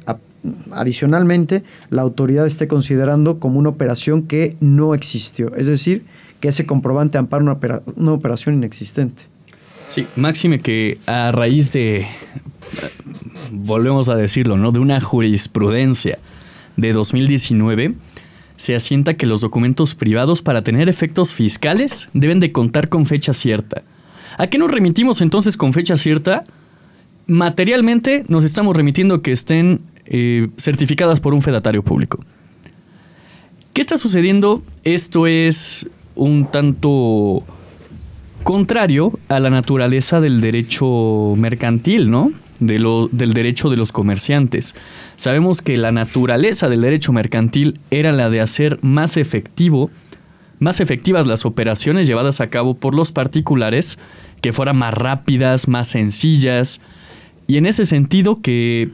adicionalmente 0.72 1.62
la 1.92 2.02
autoridad 2.02 2.48
esté 2.48 2.68
considerando 2.68 3.38
como 3.38 3.60
una 3.60 3.70
operación 3.70 4.24
que 4.24 4.58
no 4.62 4.96
existió, 4.96 5.56
es 5.56 5.68
decir, 5.68 6.06
que 6.40 6.48
ese 6.48 6.66
comprobante 6.66 7.20
ampara 7.20 7.44
una, 7.44 7.60
una 7.96 8.12
operación 8.12 8.56
inexistente. 8.56 9.26
Sí, 9.92 10.08
máxime 10.16 10.60
que 10.60 10.98
a 11.06 11.32
raíz 11.32 11.72
de, 11.72 12.08
volvemos 13.52 14.10
a 14.10 14.16
decirlo, 14.16 14.58
¿no? 14.58 14.72
De 14.72 14.80
una 14.80 15.02
jurisprudencia 15.02 16.18
de 16.78 16.94
2019, 16.94 17.94
se 18.62 18.76
asienta 18.76 19.16
que 19.16 19.26
los 19.26 19.42
documentos 19.42 19.96
privados 19.96 20.44
para 20.44 20.62
tener 20.62 20.88
efectos 20.88 21.34
fiscales 21.34 22.10
deben 22.14 22.40
de 22.40 22.52
contar 22.52 22.90
con 22.90 23.08
fecha 23.08 23.34
cierta. 23.34 23.82
¿A 24.38 24.48
qué 24.48 24.60
nos 24.60 24.70
remitimos 24.70 25.22
entonces 25.22 25.58
con 25.58 25.74
fecha 25.74 25.98
cierta? 25.98 26.44
Materialmente 27.26 28.24
nos 28.28 28.44
estamos 28.44 28.76
remitiendo 28.76 29.24
que 29.24 29.32
estén 29.32 29.82
eh, 30.06 30.50
certificadas 30.58 31.20
por 31.20 31.34
un 31.34 31.42
fedatario 31.42 31.82
público. 31.82 32.24
¿Qué 33.74 33.82
está 33.82 33.98
sucediendo? 33.98 34.62
Esto 34.84 35.26
es 35.26 35.90
un 36.14 36.46
tanto 36.46 37.44
contrario 38.44 39.18
a 39.28 39.40
la 39.40 39.50
naturaleza 39.50 40.22
del 40.22 40.40
derecho 40.40 41.34
mercantil, 41.36 42.12
¿no? 42.12 42.32
Del 42.62 43.34
derecho 43.34 43.70
de 43.70 43.76
los 43.76 43.92
comerciantes. 43.92 44.76
Sabemos 45.16 45.62
que 45.64 45.78
la 45.78 45.92
naturaleza 45.92 46.70
del 46.70 46.82
derecho 46.82 47.12
mercantil 47.12 47.80
era 47.90 48.12
la 48.12 48.30
de 48.30 48.40
hacer 48.40 48.78
más 48.84 49.18
efectivo, 49.18 49.90
más 50.60 50.80
efectivas 50.80 51.26
las 51.26 51.44
operaciones 51.44 52.08
llevadas 52.08 52.40
a 52.40 52.48
cabo 52.48 52.76
por 52.76 52.94
los 52.94 53.12
particulares, 53.12 53.98
que 54.42 54.54
fueran 54.54 54.78
más 54.78 54.94
rápidas, 54.94 55.68
más 55.68 55.88
sencillas, 55.88 56.82
y 57.48 57.58
en 57.58 57.66
ese 57.66 57.86
sentido 57.86 58.42
que 58.42 58.92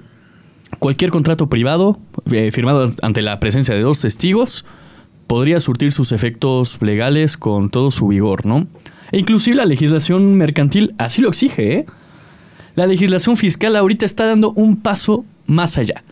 cualquier 0.80 1.12
contrato 1.12 1.48
privado 1.48 2.00
eh, 2.32 2.52
firmado 2.52 2.90
ante 3.02 3.22
la 3.22 3.40
presencia 3.40 3.76
de 3.76 3.82
dos 3.82 4.02
testigos 4.02 4.66
podría 5.28 5.60
surtir 5.60 5.92
sus 5.92 6.14
efectos 6.14 6.82
legales 6.82 7.36
con 7.36 7.70
todo 7.70 7.92
su 7.92 8.08
vigor, 8.08 8.46
¿no? 8.46 8.66
E 9.12 9.20
inclusive 9.20 9.58
la 9.58 9.66
legislación 9.66 10.36
mercantil 10.36 10.96
así 10.98 11.22
lo 11.22 11.30
exige. 11.30 11.74
¿eh? 11.74 11.86
La 12.78 12.86
legislación 12.86 13.38
fiscal 13.38 13.76
ahorita 13.76 14.06
está 14.06 14.28
dando 14.28 14.52
un 14.52 14.78
paso 14.78 15.26
más 15.48 15.80
allá. 15.80 16.04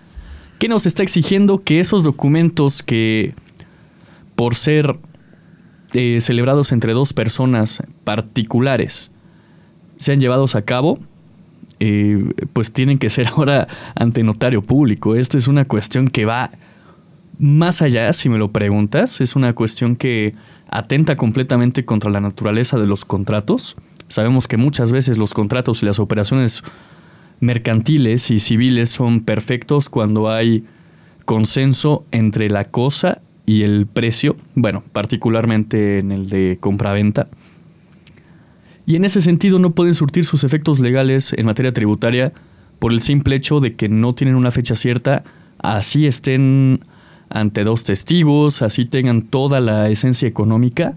¿Qué 0.58 0.68
nos 0.68 0.88
está 0.88 1.04
exigiendo? 1.04 1.64
Que 1.64 1.80
esos 1.80 2.04
documentos 2.04 2.82
que 2.82 3.36
por 4.36 4.56
ser 4.56 4.98
eh, 5.94 6.18
celebrados 6.22 6.72
entre 6.72 6.94
dos 6.94 7.14
personas 7.14 7.84
particulares 8.04 9.12
sean 9.98 10.20
llevados 10.20 10.56
a 10.56 10.64
cabo, 10.64 10.98
eh, 11.80 12.34
pues 12.54 12.74
tienen 12.74 12.98
que 12.98 13.12
ser 13.12 13.28
ahora 13.28 13.68
ante 13.94 14.24
notario 14.24 14.64
público. 14.64 15.14
Esta 15.14 15.38
es 15.38 15.48
una 15.48 15.66
cuestión 15.66 16.08
que 16.08 16.26
va 16.26 16.50
más 17.40 17.82
allá, 17.82 18.12
si 18.14 18.30
me 18.30 18.38
lo 18.38 18.52
preguntas. 18.52 19.22
Es 19.22 19.36
una 19.36 19.54
cuestión 19.54 19.96
que 19.96 20.36
atenta 20.70 21.16
completamente 21.16 21.86
contra 21.86 22.12
la 22.12 22.22
naturaleza 22.22 22.78
de 22.78 22.88
los 22.88 23.06
contratos. 23.06 23.76
Sabemos 24.08 24.48
que 24.48 24.58
muchas 24.58 24.92
veces 24.92 25.18
los 25.18 25.34
contratos 25.34 25.82
y 25.82 25.86
las 25.86 26.00
operaciones 26.00 26.64
mercantiles 27.40 28.32
y 28.32 28.40
civiles 28.40 28.90
son 28.90 29.22
perfectos 29.22 29.90
cuando 29.90 30.30
hay 30.30 30.64
consenso 31.26 32.06
entre 32.12 32.50
la 32.50 32.66
cosa 32.66 33.22
y 33.46 33.64
el 33.64 33.88
precio, 33.88 34.36
bueno, 34.56 34.84
particularmente 34.92 36.00
en 36.00 36.12
el 36.12 36.30
de 36.30 36.58
compraventa. 36.60 37.28
Y 38.86 38.96
en 38.96 39.06
ese 39.06 39.22
sentido 39.22 39.60
no 39.60 39.72
pueden 39.72 39.94
surtir 39.94 40.26
sus 40.26 40.44
efectos 40.44 40.80
legales 40.80 41.34
en 41.34 41.46
materia 41.46 41.74
tributaria 41.74 42.34
por 42.80 42.92
el 42.92 43.02
simple 43.02 43.36
hecho 43.36 43.60
de 43.60 43.76
que 43.76 43.90
no 43.90 44.14
tienen 44.14 44.36
una 44.36 44.52
fecha 44.52 44.76
cierta, 44.76 45.24
así 45.60 46.06
estén 46.06 46.82
ante 47.30 47.64
dos 47.64 47.84
testigos, 47.84 48.62
así 48.62 48.86
tengan 48.86 49.22
toda 49.22 49.60
la 49.60 49.90
esencia 49.90 50.28
económica, 50.28 50.96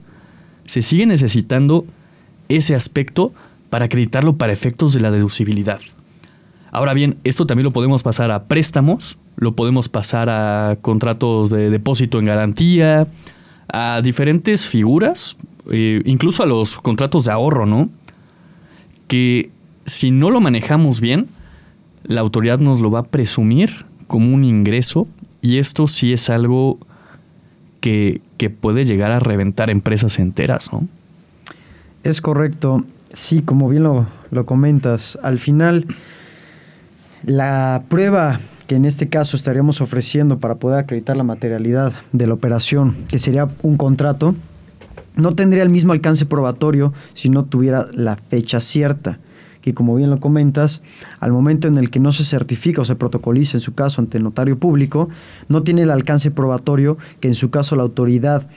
se 0.67 0.83
sigue 0.83 1.07
necesitando 1.07 1.85
ese 2.49 2.75
aspecto 2.75 3.33
para 3.71 3.87
acreditarlo 3.87 4.37
para 4.37 4.53
efectos 4.53 4.93
de 4.95 5.01
la 5.01 5.11
deducibilidad. 5.11 5.81
Ahora 6.71 6.95
bien, 6.95 7.17
esto 7.25 7.47
también 7.47 7.65
lo 7.65 7.73
podemos 7.73 8.03
pasar 8.03 8.31
a 8.31 8.45
préstamos, 8.45 9.19
lo 9.37 9.53
podemos 9.53 9.89
pasar 9.89 10.29
a 10.29 10.77
contratos 10.81 11.51
de 11.51 11.71
depósito 11.71 12.19
en 12.19 12.27
garantía, 12.27 13.07
a 13.69 14.01
diferentes 14.03 14.67
figuras, 14.67 15.37
eh, 15.71 16.03
incluso 16.05 16.43
a 16.43 16.47
los 16.47 16.79
contratos 16.79 17.25
de 17.27 17.33
ahorro, 17.33 17.67
¿no? 17.67 17.89
Que 19.07 19.51
si 19.85 20.11
no 20.11 20.31
lo 20.31 20.41
manejamos 20.41 21.01
bien, 21.01 21.29
la 22.05 22.21
autoridad 22.21 22.59
nos 22.59 22.81
lo 22.81 22.91
va 22.91 23.01
a 23.01 23.05
presumir 23.05 23.87
como 24.07 24.35
un 24.35 24.45
ingreso 24.45 25.07
y 25.41 25.59
esto 25.59 25.87
sí 25.87 26.13
es 26.13 26.31
algo 26.31 26.79
que, 27.81 28.21
puede 28.61 28.85
llegar 28.85 29.11
a 29.11 29.19
reventar 29.19 29.71
empresas 29.71 30.19
enteras, 30.19 30.73
¿no? 30.73 30.87
Es 32.05 32.21
correcto. 32.21 32.85
Sí, 33.13 33.43
como 33.43 33.69
bien 33.69 33.83
lo, 33.83 34.07
lo 34.31 34.47
comentas, 34.47 35.19
al 35.23 35.39
final 35.39 35.87
la 37.25 37.83
prueba 37.89 38.41
que 38.67 38.77
en 38.77 38.85
este 38.85 39.09
caso 39.09 39.37
estaríamos 39.37 39.81
ofreciendo 39.81 40.39
para 40.39 40.57
poder 40.57 40.79
acreditar 40.79 41.17
la 41.17 41.25
materialidad 41.25 41.95
de 42.13 42.27
la 42.27 42.35
operación, 42.35 42.95
que 43.09 43.19
sería 43.19 43.49
un 43.63 43.79
contrato, 43.79 44.35
no 45.17 45.35
tendría 45.35 45.63
el 45.63 45.71
mismo 45.71 45.93
alcance 45.93 46.27
probatorio 46.27 46.93
si 47.15 47.31
no 47.31 47.45
tuviera 47.45 47.87
la 47.93 48.17
fecha 48.17 48.61
cierta 48.61 49.19
que 49.61 49.75
como 49.75 49.95
bien 49.97 50.11
lo 50.11 50.19
comentas, 50.19 50.83
al 51.21 51.33
momento 51.33 51.69
en 51.69 51.77
el 51.79 51.91
que 51.91 52.01
no 52.01 52.13
se 52.13 52.25
certifica 52.25 52.83
o 52.83 52.85
se 52.85 52.97
protocoliza 52.97 53.57
en 53.57 53.61
su 53.61 53.75
caso 53.75 54.01
ante 54.01 54.19
el 54.19 54.25
notario 54.25 54.59
público, 54.59 55.09
no 55.49 55.63
tiene 55.63 55.83
el 55.83 55.91
alcance 55.91 56.31
probatorio 56.31 56.99
que 57.21 57.29
en 57.29 57.35
su 57.35 57.51
caso 57.51 57.77
la 57.77 57.83
autoridad, 57.83 58.49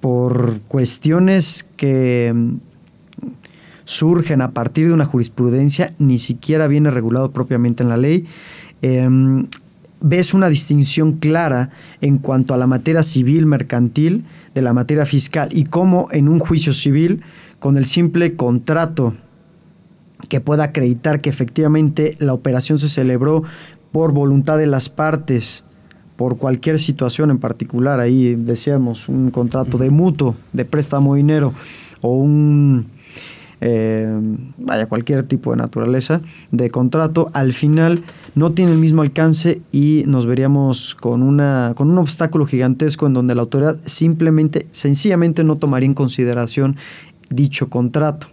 por 0.00 0.60
cuestiones 0.68 1.68
que 1.76 2.32
mm, 2.34 2.54
surgen 3.84 4.40
a 4.40 4.52
partir 4.52 4.86
de 4.88 4.94
una 4.94 5.04
jurisprudencia, 5.04 5.92
ni 5.98 6.18
siquiera 6.18 6.68
viene 6.68 6.90
regulado 6.90 7.32
propiamente 7.32 7.82
en 7.82 7.88
la 7.88 7.96
ley, 7.96 8.24
em, 8.82 9.46
ves 10.00 10.32
una 10.32 10.48
distinción 10.48 11.14
clara 11.18 11.70
en 12.00 12.18
cuanto 12.18 12.54
a 12.54 12.56
la 12.56 12.66
materia 12.66 13.02
civil 13.02 13.46
mercantil 13.46 14.24
de 14.54 14.62
la 14.62 14.72
materia 14.72 15.04
fiscal 15.04 15.50
y 15.52 15.64
cómo 15.64 16.08
en 16.12 16.28
un 16.28 16.38
juicio 16.38 16.72
civil, 16.72 17.20
con 17.58 17.76
el 17.76 17.84
simple 17.84 18.36
contrato 18.36 19.14
que 20.28 20.40
pueda 20.40 20.64
acreditar 20.64 21.20
que 21.20 21.30
efectivamente 21.30 22.16
la 22.18 22.34
operación 22.34 22.78
se 22.78 22.88
celebró 22.88 23.42
por 23.92 24.12
voluntad 24.12 24.58
de 24.58 24.66
las 24.66 24.88
partes, 24.88 25.64
por 26.16 26.36
cualquier 26.36 26.78
situación 26.78 27.30
en 27.30 27.38
particular, 27.38 27.98
ahí 27.98 28.34
decíamos 28.34 29.08
un 29.08 29.30
contrato 29.30 29.78
de 29.78 29.90
mutuo, 29.90 30.36
de 30.52 30.66
préstamo 30.66 31.14
de 31.14 31.18
dinero 31.18 31.54
o 32.02 32.14
un, 32.14 32.88
eh, 33.62 34.20
vaya, 34.58 34.86
cualquier 34.86 35.24
tipo 35.26 35.50
de 35.50 35.56
naturaleza 35.56 36.20
de 36.50 36.68
contrato, 36.70 37.30
al 37.32 37.52
final 37.52 38.02
no 38.34 38.52
tiene 38.52 38.72
el 38.72 38.78
mismo 38.78 39.02
alcance 39.02 39.62
y 39.72 40.04
nos 40.06 40.26
veríamos 40.26 40.94
con, 40.94 41.22
una, 41.22 41.72
con 41.74 41.90
un 41.90 41.98
obstáculo 41.98 42.46
gigantesco 42.46 43.06
en 43.06 43.14
donde 43.14 43.34
la 43.34 43.42
autoridad 43.42 43.78
simplemente, 43.84 44.66
sencillamente 44.72 45.42
no 45.42 45.56
tomaría 45.56 45.86
en 45.86 45.94
consideración 45.94 46.76
dicho 47.30 47.68
contrato. 47.68 48.26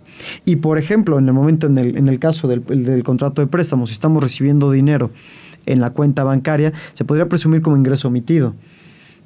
Y 0.45 0.57
por 0.57 0.77
ejemplo, 0.77 1.19
en 1.19 1.27
el 1.27 1.33
momento, 1.33 1.67
en 1.67 1.77
el, 1.77 1.97
en 1.97 2.07
el 2.07 2.19
caso 2.19 2.47
del, 2.47 2.63
del 2.65 3.03
contrato 3.03 3.41
de 3.41 3.47
préstamo, 3.47 3.87
si 3.87 3.93
estamos 3.93 4.23
recibiendo 4.23 4.71
dinero 4.71 5.11
en 5.65 5.81
la 5.81 5.91
cuenta 5.91 6.23
bancaria, 6.23 6.73
se 6.93 7.05
podría 7.05 7.29
presumir 7.29 7.61
como 7.61 7.77
ingreso 7.77 8.07
omitido. 8.07 8.55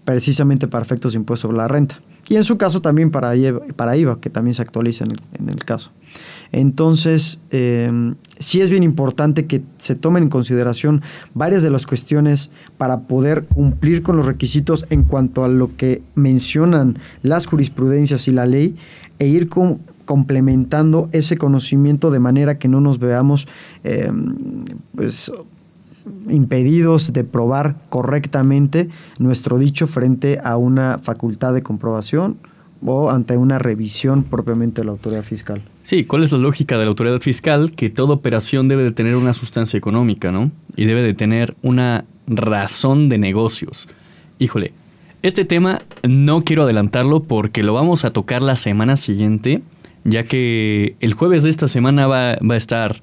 precisamente 0.04 0.68
para 0.68 0.84
efectos 0.84 1.12
de 1.12 1.20
impuesto 1.20 1.48
sobre 1.48 1.58
la 1.58 1.68
renta. 1.68 2.02
Y 2.28 2.36
en 2.36 2.44
su 2.44 2.58
caso 2.58 2.82
también 2.82 3.12
para 3.12 3.36
IVA, 3.36 3.62
para 3.76 3.96
IVA 3.98 4.20
que 4.20 4.30
también 4.30 4.54
se 4.54 4.62
actualiza 4.62 5.04
en 5.04 5.50
el, 5.50 5.64
caso. 5.64 5.92
Entonces, 6.52 7.40
em, 7.52 8.16
sí 8.40 8.62
es 8.62 8.70
bien 8.70 8.84
importante 8.84 9.46
que 9.46 9.62
se 9.78 9.96
tomen 9.96 10.24
en 10.24 10.30
consideración 10.30 11.02
varias 11.34 11.62
de 11.62 11.70
las 11.70 11.86
cuestiones 11.86 12.52
para 12.78 13.02
poder 13.02 13.46
cumplir 13.46 14.02
con 14.02 14.18
los 14.18 14.26
requisitos 14.26 14.86
en 14.90 15.04
cuanto 15.04 15.44
a 15.44 15.50
lo 15.50 15.76
que 15.76 16.02
mencionan 16.16 16.98
las 17.22 17.46
jurisprudencias 17.48 18.28
y 18.28 18.32
la 18.32 18.46
ley 18.46 18.76
e 19.20 19.28
ir 19.28 19.50
con, 19.50 19.80
complementando 20.06 21.10
ese 21.12 21.38
conocimiento 21.38 22.12
de 22.12 22.20
manera 22.20 22.58
que 22.58 22.68
no 22.68 22.82
nos 22.82 23.00
veamos 23.00 23.48
em, 23.84 24.36
pues, 24.96 25.32
impedidos 26.30 27.14
de 27.14 27.24
probar 27.24 27.76
correctamente 27.90 28.90
nuestro 29.20 29.58
dicho 29.58 29.88
frente 29.88 30.40
a 30.44 30.58
una 30.58 31.00
facultad 31.00 31.54
de 31.54 31.62
comprobación 31.62 32.38
o 32.86 33.12
ante 33.12 33.38
una 33.38 33.60
revisión 33.60 34.24
propiamente 34.24 34.82
de 34.82 34.86
la 34.86 34.92
autoridad 34.92 35.24
fiscal. 35.24 35.62
Sí, 35.84 36.06
¿cuál 36.06 36.24
es 36.24 36.32
la 36.32 36.40
lógica 36.40 36.78
de 36.78 36.86
la 36.86 36.90
autoridad 36.90 37.20
fiscal? 37.20 37.72
Que 37.72 37.90
toda 37.90 38.14
operación 38.14 38.68
debe 38.68 38.84
de 38.84 38.92
tener 38.92 39.16
una 39.16 39.34
sustancia 39.34 39.78
económica, 39.78 40.32
¿no? 40.32 40.52
Y 40.76 40.86
debe 40.86 41.02
de 41.04 41.14
tener 41.14 41.56
una 41.62 42.06
razón 42.28 43.10
de 43.10 43.18
negocios. 43.18 43.88
Híjole, 44.40 44.74
este 45.22 45.46
tema 45.46 45.82
no 46.08 46.42
quiero 46.42 46.64
adelantarlo 46.64 47.24
porque 47.24 47.62
lo 47.62 47.74
vamos 47.74 48.06
a 48.06 48.12
tocar 48.12 48.42
la 48.42 48.56
semana 48.56 48.98
siguiente, 48.98 49.62
ya 50.04 50.24
que 50.24 50.96
el 51.00 51.14
jueves 51.14 51.44
de 51.44 51.50
esta 51.50 51.68
semana 51.68 52.08
va, 52.08 52.38
va 52.38 52.56
a 52.56 52.58
estar 52.58 53.02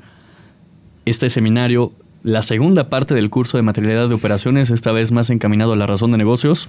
este 1.05 1.31
seminario 1.31 1.93
la 2.23 2.43
segunda 2.43 2.89
parte 2.91 3.15
del 3.15 3.31
curso 3.31 3.57
de 3.57 3.63
materialidad 3.63 4.09
de 4.09 4.15
operaciones, 4.15 4.71
esta 4.71 4.93
vez 4.93 5.13
más 5.13 5.31
encaminado 5.31 5.73
a 5.73 5.77
la 5.77 5.87
razón 5.87 6.11
de 6.11 6.19
negocios. 6.19 6.69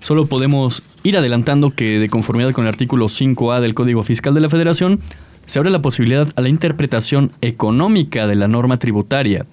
Solo 0.00 0.26
podemos 0.26 0.82
ir 1.02 1.16
adelantando 1.16 1.70
que 1.70 1.98
de 1.98 2.08
conformidad 2.08 2.52
con 2.52 2.64
el 2.64 2.68
artículo 2.68 3.06
5A 3.06 3.60
del 3.60 3.74
Código 3.74 4.02
Fiscal 4.02 4.34
de 4.34 4.40
la 4.40 4.48
Federación, 4.48 5.00
se 5.46 5.58
abre 5.58 5.70
la 5.70 5.82
posibilidad 5.82 6.28
a 6.36 6.40
la 6.40 6.48
interpretación 6.48 7.32
económica 7.40 8.26
de 8.26 8.34
la 8.34 8.48
norma 8.48 8.78
tributaria. 8.78 9.46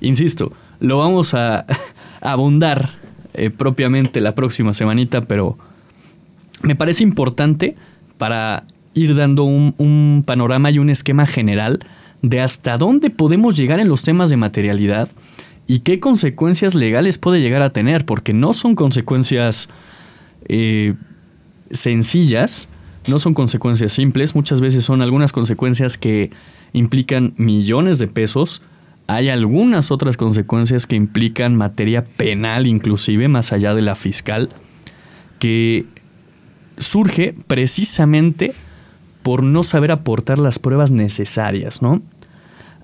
Insisto, 0.00 0.52
lo 0.80 0.98
vamos 0.98 1.34
a, 1.34 1.66
abundar 2.20 2.98
eh, 3.34 3.50
propiamente 3.50 4.20
la 4.20 4.34
próxima 4.34 4.72
semanita, 4.72 5.20
pero 5.20 5.58
me 6.62 6.74
parece 6.74 7.02
importante 7.04 7.76
para 8.16 8.64
ir 8.98 9.14
dando 9.14 9.44
un 9.44 10.22
panorama 10.26 10.70
y 10.70 10.78
un 10.78 10.90
esquema 10.90 11.26
general 11.26 11.80
de 12.22 12.40
hasta 12.40 12.76
dónde 12.76 13.10
podemos 13.10 13.56
llegar 13.56 13.80
en 13.80 13.88
los 13.88 14.02
temas 14.02 14.30
de 14.30 14.36
materialidad 14.36 15.08
y 15.66 15.80
qué 15.80 16.00
consecuencias 16.00 16.74
legales 16.74 17.18
puede 17.18 17.40
llegar 17.40 17.62
a 17.62 17.70
tener, 17.70 18.06
porque 18.06 18.32
no 18.32 18.54
son 18.54 18.74
consecuencias 18.74 19.68
eh, 20.48 20.94
sencillas, 21.70 22.70
no 23.06 23.18
son 23.18 23.34
consecuencias 23.34 23.92
simples, 23.92 24.34
muchas 24.34 24.62
veces 24.62 24.84
son 24.84 25.02
algunas 25.02 25.32
consecuencias 25.32 25.98
que 25.98 26.30
implican 26.72 27.34
millones 27.36 27.98
de 27.98 28.08
pesos, 28.08 28.62
hay 29.06 29.28
algunas 29.28 29.90
otras 29.90 30.16
consecuencias 30.16 30.86
que 30.86 30.96
implican 30.96 31.54
materia 31.54 32.04
penal 32.04 32.66
inclusive, 32.66 33.28
más 33.28 33.52
allá 33.52 33.74
de 33.74 33.82
la 33.82 33.94
fiscal, 33.94 34.48
que 35.38 35.84
surge 36.78 37.34
precisamente 37.46 38.54
por 39.28 39.42
no 39.42 39.62
saber 39.62 39.92
aportar 39.92 40.38
las 40.38 40.58
pruebas 40.58 40.90
necesarias, 40.90 41.82
¿no? 41.82 42.00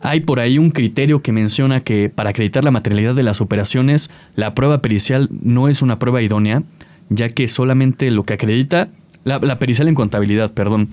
Hay 0.03 0.21
por 0.21 0.41
ahí 0.41 0.59
un 0.59 0.73
criterio 0.73 1.23
que 1.23 1.33
menciona 1.33 1.81
que 1.81 2.11
para 2.11 2.29
acreditar 2.29 2.65
la 2.65 2.71
materialidad 2.71 3.15
de 3.15 3.23
las 3.23 3.41
operaciones, 3.41 4.11
la 4.37 4.55
prueba 4.55 4.83
pericial 4.83 5.31
no 5.41 5.69
es 5.69 5.81
una 5.81 5.99
prueba 5.99 6.21
idónea, 6.21 6.63
ya 7.09 7.31
que 7.31 7.49
solamente 7.49 8.11
lo 8.11 8.25
que 8.25 8.35
acredita, 8.35 8.91
la, 9.25 9.59
pericial 9.59 9.89
en 9.89 9.95
contabilidad, 9.95 10.53
perdón, 10.53 10.91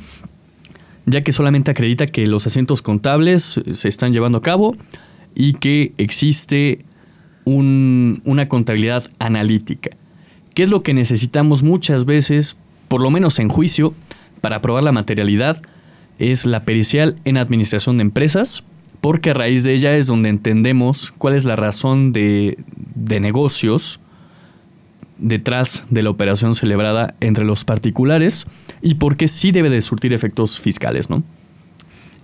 ya 1.05 1.21
que 1.21 1.33
solamente 1.33 1.71
acredita 1.71 2.05
que 2.05 2.25
los 2.27 2.47
asientos 2.47 2.81
contables 2.81 3.59
se 3.73 3.89
están 3.89 4.13
llevando 4.13 4.37
a 4.37 4.41
cabo 4.41 4.77
y 5.35 5.51
que 5.55 5.91
existe 5.97 6.85
una 7.43 8.47
contabilidad 8.47 9.11
analítica. 9.19 9.89
¿Qué 10.53 10.63
es 10.63 10.69
lo 10.69 10.81
que 10.81 10.93
necesitamos 10.93 11.61
muchas 11.61 12.05
veces, 12.05 12.55
por 12.87 13.01
lo 13.01 13.11
menos 13.11 13.37
en 13.39 13.49
juicio, 13.49 13.93
para 14.41 14.61
probar 14.61 14.83
la 14.83 14.91
materialidad? 14.91 15.61
Es 16.19 16.45
la 16.45 16.63
pericial 16.63 17.17
en 17.23 17.37
administración 17.37 17.97
de 17.97 18.03
empresas, 18.03 18.63
porque 18.99 19.31
a 19.31 19.33
raíz 19.33 19.63
de 19.63 19.73
ella 19.73 19.95
es 19.95 20.07
donde 20.07 20.29
entendemos 20.29 21.13
cuál 21.17 21.35
es 21.35 21.45
la 21.45 21.55
razón 21.55 22.13
de, 22.13 22.57
negocios 22.95 23.99
detrás 25.17 25.83
de 25.89 26.03
la 26.03 26.09
operación 26.09 26.55
celebrada 26.55 27.15
entre 27.19 27.43
los 27.43 27.63
particulares 27.63 28.47
y 28.81 28.95
por 28.95 29.17
qué 29.17 29.27
sí 29.27 29.51
debe 29.51 29.69
de 29.69 29.81
surtir 29.81 30.13
efectos 30.13 30.59
fiscales, 30.59 31.09
¿no? 31.09 31.23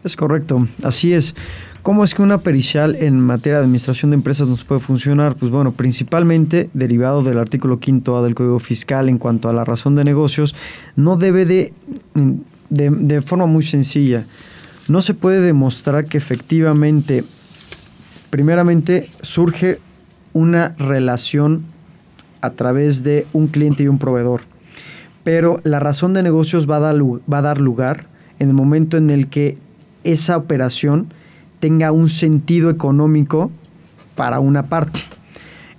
Es 0.04 0.16
correcto, 0.16 0.68
así 0.84 1.14
es. 1.14 1.36
¿Cómo 1.82 2.04
es 2.04 2.14
que 2.14 2.22
una 2.22 2.40
pericial 2.40 2.96
en 2.96 3.20
materia 3.20 3.58
de 3.58 3.64
administración 3.64 4.12
de 4.12 4.16
empresas 4.16 4.48
nos 4.48 4.64
puede 4.64 4.82
funcionar? 4.82 5.36
Pues 5.36 5.52
bueno, 5.52 5.72
principalmente 5.72 6.70
derivado 6.74 7.24
del 7.24 7.38
artículo 7.38 7.80
5A 7.80 8.24
del 8.24 8.36
Código 8.36 8.60
Fiscal 8.60 9.10
en 9.10 9.18
cuanto 9.18 9.50
a 9.50 9.54
la 9.54 9.64
razón 9.64 9.96
de 9.96 10.04
negocios, 10.04 10.54
no 10.96 11.16
debe 11.16 11.46
de, 11.46 11.74
de, 12.70 12.90
de 12.90 13.22
forma 13.22 13.46
muy 13.46 13.64
sencilla, 13.64 14.26
no 14.88 15.02
se 15.02 15.14
puede 15.14 15.42
demostrar 15.42 16.06
que 16.06 16.18
efectivamente, 16.18 17.24
primeramente, 18.30 19.10
surge 19.22 19.80
una 20.34 20.76
relación 20.78 21.64
a 22.42 22.52
través 22.52 23.04
de 23.04 23.26
un 23.34 23.48
cliente 23.48 23.84
y 23.84 23.88
un 23.88 23.98
proveedor. 23.98 24.42
Pero 25.24 25.60
la 25.64 25.80
razón 25.80 26.14
de 26.14 26.24
negocios 26.24 26.70
va 26.70 26.78
a 26.78 26.80
dar, 26.80 27.02
va 27.02 27.40
a 27.40 27.42
dar 27.42 27.60
lugar 27.60 28.08
en 28.40 28.50
el 28.50 28.54
momento 28.54 28.98
en 28.98 29.10
el 29.10 29.28
que 29.28 29.58
esa 30.12 30.38
operación 30.38 31.08
tenga 31.60 31.92
un 31.92 32.08
sentido 32.08 32.70
económico 32.70 33.52
para 34.16 34.40
una 34.40 34.68
parte. 34.68 35.02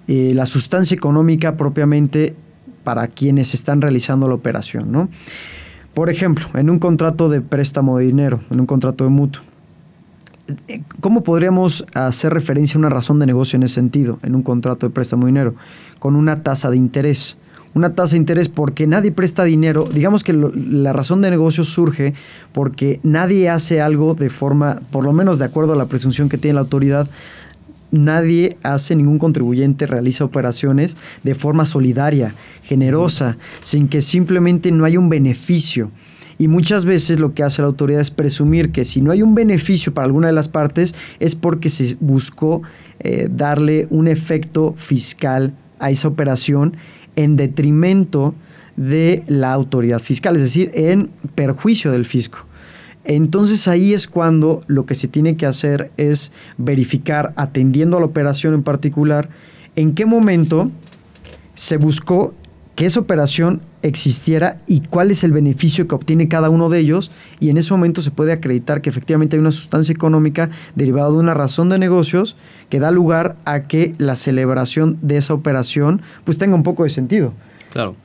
Eh, 0.07 0.33
la 0.35 0.47
sustancia 0.47 0.95
económica 0.95 1.57
propiamente 1.57 2.35
para 2.85 3.09
quienes 3.09 3.55
están 3.55 3.81
realizando 3.81 4.29
la 4.29 4.35
operación, 4.35 4.91
¿no? 4.93 5.09
Por 5.95 6.11
ejemplo, 6.11 6.47
en 6.55 6.71
un 6.71 6.79
contrato 6.79 7.29
de 7.29 7.41
préstamo 7.41 7.99
de 7.99 8.07
dinero, 8.07 8.41
en 8.51 8.61
un 8.61 8.67
contrato 8.67 9.05
de 9.05 9.11
mutuo, 9.11 9.43
¿cómo 11.01 11.23
podríamos 11.23 11.85
hacer 11.95 12.33
referencia 12.33 12.77
a 12.77 12.79
una 12.79 12.89
razón 12.89 13.19
de 13.19 13.27
negocio 13.27 13.57
en 13.57 13.65
ese 13.65 13.75
sentido, 13.75 14.19
en 14.23 14.35
un 14.35 14.43
contrato 14.43 14.87
de 14.87 14.95
préstamo 14.95 15.27
de 15.27 15.33
dinero? 15.33 15.55
Con 15.99 16.17
una 16.17 16.43
tasa 16.43 16.71
de 16.71 16.77
interés. 16.77 17.37
Una 17.79 17.95
tasa 17.95 18.15
de 18.15 18.17
interés 18.17 18.49
porque 18.49 18.89
nadie 18.89 19.13
presta 19.13 19.45
dinero. 19.45 19.89
Digamos 19.95 20.25
que 20.25 20.33
la 20.33 20.93
razón 20.93 21.23
de 21.23 21.31
negocio 21.31 21.63
surge 21.63 22.13
porque 22.51 22.99
nadie 23.05 23.49
hace 23.49 23.81
algo 23.81 24.17
de 24.17 24.31
forma, 24.31 24.81
por 24.91 25.05
lo 25.05 25.13
menos 25.13 25.39
de 25.39 25.45
acuerdo 25.45 25.75
a 25.75 25.77
la 25.77 25.87
presunción 25.87 26.29
que 26.29 26.39
tiene 26.39 26.57
la 26.57 26.63
autoridad, 26.63 27.09
nadie 27.93 28.57
hace, 28.65 28.97
ningún 28.97 29.21
contribuyente 29.21 29.87
realiza 29.87 30.25
operaciones 30.25 30.97
de 31.23 31.37
forma 31.37 31.67
solidaria, 31.67 32.35
generosa, 32.65 33.37
sin 33.63 33.87
que 33.87 34.01
simplemente 34.01 34.73
no 34.73 34.85
haya 34.85 34.99
un 34.99 35.09
beneficio. 35.09 35.93
Y 36.37 36.49
muchas 36.49 36.85
veces 36.85 37.21
lo 37.21 37.33
que 37.33 37.45
hace 37.45 37.63
la 37.63 37.69
autoridad 37.69 38.01
es 38.01 38.11
presumir 38.11 38.73
que 38.73 38.85
si 38.85 39.03
no 39.03 39.13
hay 39.13 39.23
un 39.23 39.37
beneficio 39.37 39.95
para 39.95 40.07
alguna 40.07 40.27
de 40.27 40.33
las 40.33 40.49
partes 40.49 40.97
es 41.21 41.37
porque 41.37 41.69
se 41.69 41.97
buscó 42.01 42.63
eh, 42.99 43.29
darle 43.31 43.87
un 43.91 44.09
efecto 44.09 44.75
fiscal 44.77 45.55
a 45.79 45.93
esa 45.93 46.09
operación 46.09 46.77
en 47.19 47.35
detrimento 47.35 48.33
de 48.77 49.25
la 49.27 49.53
autoridad 49.53 49.99
fiscal, 49.99 50.37
es 50.37 50.43
decir, 50.43 50.71
en 50.73 51.11
perjuicio 51.35 51.91
del 51.91 52.05
fisco. 52.05 52.39
Entonces 53.05 53.67
ahí 53.67 53.93
es 53.93 54.07
cuando 54.07 54.63
lo 54.69 54.87
que 54.87 54.95
se 54.95 55.09
tiene 55.09 55.37
que 55.37 55.45
hacer 55.45 55.91
es 55.97 56.33
verificar, 56.59 57.33
atendiendo 57.35 57.97
a 57.97 58.01
la 58.01 58.07
operación 58.07 58.55
en 58.55 58.63
particular, 58.63 59.31
en 59.75 59.95
qué 59.95 60.07
momento 60.07 60.71
se 61.55 61.77
buscó 61.77 62.35
que 62.77 62.87
esa 62.87 63.01
operación 63.01 63.63
existiera 63.83 64.59
y 64.67 64.81
cuál 64.81 65.11
es 65.11 65.25
el 65.25 65.33
beneficio 65.33 65.87
que 65.87 65.95
obtiene 65.95 66.29
cada 66.29 66.51
uno 66.51 66.69
de 66.69 66.81
ellos 66.81 67.11
y 67.41 67.51
en 67.51 67.59
ese 67.59 67.73
momento 67.73 68.01
se 68.01 68.11
puede 68.11 68.33
acreditar 68.33 68.81
que 68.81 68.91
efectivamente 68.91 69.37
hay 69.37 69.41
una 69.41 69.53
sustancia 69.53 69.93
económica 69.93 70.51
derivada 70.75 71.11
de 71.11 71.17
una 71.17 71.35
razón 71.35 71.69
de 71.69 71.79
negocios 71.79 72.37
que 72.69 72.81
da 72.81 72.91
lugar 72.91 73.37
a 73.45 73.63
que 73.63 73.93
la 73.99 74.17
celebración 74.17 74.99
de 75.03 75.17
esa 75.17 75.35
operación 75.35 76.03
pues 76.25 76.39
tenga 76.39 76.55
un 76.55 76.63
poco 76.63 76.85
de 76.85 76.91
sentido. 76.91 77.33
Claro. 77.73 77.97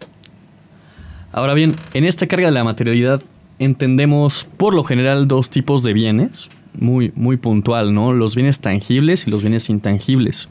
Ahora 1.31 1.53
bien, 1.53 1.75
en 1.93 2.05
esta 2.05 2.27
carga 2.27 2.47
de 2.47 2.53
la 2.53 2.63
materialidad 2.63 3.21
entendemos 3.59 4.47
por 4.57 4.73
lo 4.73 4.83
general 4.83 5.27
dos 5.27 5.49
tipos 5.49 5.83
de 5.83 5.93
bienes, 5.93 6.49
muy, 6.77 7.11
muy 7.15 7.37
puntual, 7.37 7.93
¿no? 7.93 8.13
Los 8.13 8.35
bienes 8.35 8.59
tangibles 8.59 9.27
y 9.27 9.31
los 9.31 9.41
bienes 9.41 9.69
intangibles. 9.69 10.49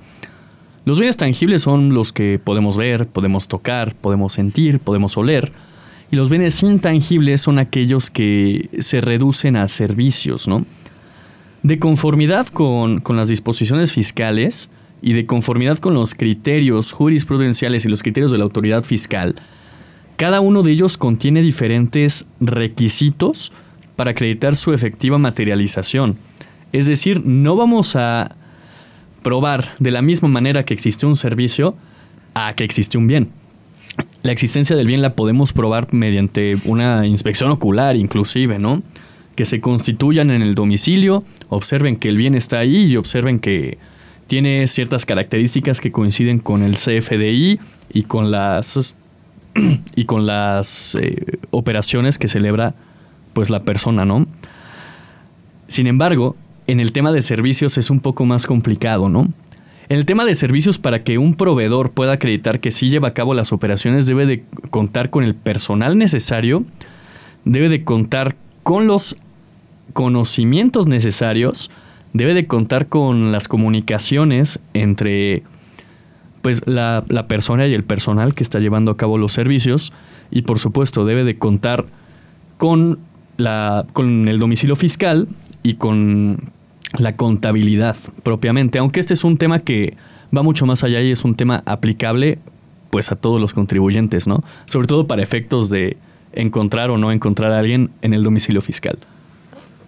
Los 0.84 0.98
bienes 0.98 1.16
tangibles 1.16 1.62
son 1.62 1.94
los 1.94 2.12
que 2.12 2.40
podemos 2.42 2.76
ver, 2.76 3.06
podemos 3.06 3.48
tocar, 3.48 3.94
podemos 3.94 4.32
sentir, 4.32 4.80
podemos 4.80 5.16
oler. 5.16 5.52
Y 6.10 6.16
los 6.16 6.28
bienes 6.28 6.62
intangibles 6.62 7.40
son 7.40 7.58
aquellos 7.58 8.10
que 8.10 8.68
se 8.78 9.00
reducen 9.00 9.56
a 9.56 9.68
servicios, 9.68 10.48
¿no? 10.48 10.66
De 11.62 11.78
conformidad 11.78 12.48
con, 12.48 13.00
con 13.00 13.16
las 13.16 13.28
disposiciones 13.28 13.92
fiscales, 13.92 14.70
y 15.02 15.12
de 15.12 15.26
conformidad 15.26 15.78
con 15.78 15.94
los 15.94 16.14
criterios 16.14 16.92
jurisprudenciales 16.92 17.84
y 17.84 17.88
los 17.88 18.02
criterios 18.02 18.30
de 18.30 18.38
la 18.38 18.44
autoridad 18.44 18.84
fiscal, 18.84 19.34
cada 20.16 20.40
uno 20.40 20.62
de 20.62 20.70
ellos 20.70 20.96
contiene 20.96 21.42
diferentes 21.42 22.26
requisitos 22.40 23.52
para 23.96 24.12
acreditar 24.12 24.54
su 24.54 24.72
efectiva 24.72 25.18
materialización. 25.18 26.16
Es 26.72 26.86
decir, 26.86 27.26
no 27.26 27.56
vamos 27.56 27.96
a 27.96 28.36
probar 29.22 29.74
de 29.78 29.90
la 29.90 30.02
misma 30.02 30.28
manera 30.28 30.64
que 30.64 30.74
existe 30.74 31.06
un 31.06 31.16
servicio 31.16 31.76
a 32.34 32.54
que 32.54 32.64
existe 32.64 32.98
un 32.98 33.06
bien. 33.06 33.30
La 34.22 34.32
existencia 34.32 34.76
del 34.76 34.86
bien 34.86 35.02
la 35.02 35.14
podemos 35.14 35.52
probar 35.52 35.92
mediante 35.92 36.56
una 36.64 37.06
inspección 37.06 37.50
ocular 37.50 37.96
inclusive, 37.96 38.58
¿no? 38.58 38.82
Que 39.34 39.44
se 39.44 39.60
constituyan 39.60 40.30
en 40.30 40.42
el 40.42 40.54
domicilio, 40.54 41.24
observen 41.48 41.96
que 41.96 42.08
el 42.08 42.16
bien 42.16 42.34
está 42.34 42.58
ahí 42.58 42.84
y 42.84 42.96
observen 42.96 43.40
que 43.40 43.78
tiene 44.26 44.66
ciertas 44.66 45.04
características 45.04 45.80
que 45.80 45.92
coinciden 45.92 46.38
con 46.38 46.62
el 46.62 46.76
CFDI 46.76 47.60
y 47.92 48.02
con 48.04 48.30
las 48.30 48.94
y 49.96 50.04
con 50.04 50.26
las 50.26 50.94
eh, 50.94 51.38
operaciones 51.50 52.18
que 52.18 52.28
celebra 52.28 52.74
pues 53.32 53.50
la 53.50 53.60
persona, 53.60 54.04
¿no? 54.04 54.26
Sin 55.68 55.86
embargo, 55.86 56.36
en 56.66 56.80
el 56.80 56.92
tema 56.92 57.12
de 57.12 57.22
servicios 57.22 57.78
es 57.78 57.90
un 57.90 58.00
poco 58.00 58.24
más 58.24 58.46
complicado, 58.46 59.08
¿no? 59.08 59.32
En 59.88 59.98
el 59.98 60.06
tema 60.06 60.24
de 60.24 60.34
servicios, 60.34 60.78
para 60.78 61.02
que 61.02 61.18
un 61.18 61.34
proveedor 61.34 61.90
pueda 61.90 62.12
acreditar 62.12 62.60
que 62.60 62.70
sí 62.70 62.88
lleva 62.88 63.08
a 63.08 63.14
cabo 63.14 63.34
las 63.34 63.52
operaciones, 63.52 64.06
debe 64.06 64.26
de 64.26 64.44
contar 64.70 65.10
con 65.10 65.24
el 65.24 65.34
personal 65.34 65.98
necesario, 65.98 66.64
debe 67.44 67.68
de 67.68 67.84
contar 67.84 68.36
con 68.62 68.86
los 68.86 69.18
conocimientos 69.92 70.86
necesarios, 70.86 71.70
debe 72.12 72.32
de 72.34 72.46
contar 72.46 72.86
con 72.88 73.32
las 73.32 73.48
comunicaciones 73.48 74.60
entre 74.72 75.42
pues 76.42 76.66
la, 76.66 77.04
la, 77.08 77.28
persona 77.28 77.66
y 77.66 77.74
el 77.74 77.84
personal 77.84 78.34
que 78.34 78.42
está 78.42 78.58
llevando 78.58 78.90
a 78.90 78.96
cabo 78.96 79.16
los 79.16 79.32
servicios 79.32 79.92
y 80.30 80.42
por 80.42 80.58
supuesto 80.58 81.04
debe 81.04 81.22
de 81.22 81.38
contar 81.38 81.86
con, 82.58 82.98
la, 83.36 83.86
con 83.92 84.26
el 84.26 84.38
domicilio 84.38 84.74
fiscal 84.74 85.28
y 85.62 85.74
con 85.74 86.50
la 86.98 87.16
contabilidad 87.16 87.96
propiamente, 88.22 88.78
aunque 88.78 89.00
este 89.00 89.14
es 89.14 89.24
un 89.24 89.38
tema 89.38 89.60
que 89.60 89.96
va 90.36 90.42
mucho 90.42 90.66
más 90.66 90.84
allá 90.84 91.00
y 91.00 91.10
es 91.10 91.24
un 91.24 91.34
tema 91.34 91.62
aplicable 91.66 92.38
pues 92.90 93.10
a 93.10 93.16
todos 93.16 93.40
los 93.40 93.54
contribuyentes, 93.54 94.26
¿no? 94.26 94.44
Sobre 94.66 94.86
todo 94.86 95.06
para 95.06 95.22
efectos 95.22 95.70
de 95.70 95.96
encontrar 96.32 96.90
o 96.90 96.98
no 96.98 97.10
encontrar 97.10 97.52
a 97.52 97.58
alguien 97.58 97.90
en 98.02 98.12
el 98.12 98.22
domicilio 98.22 98.60
fiscal. 98.60 98.98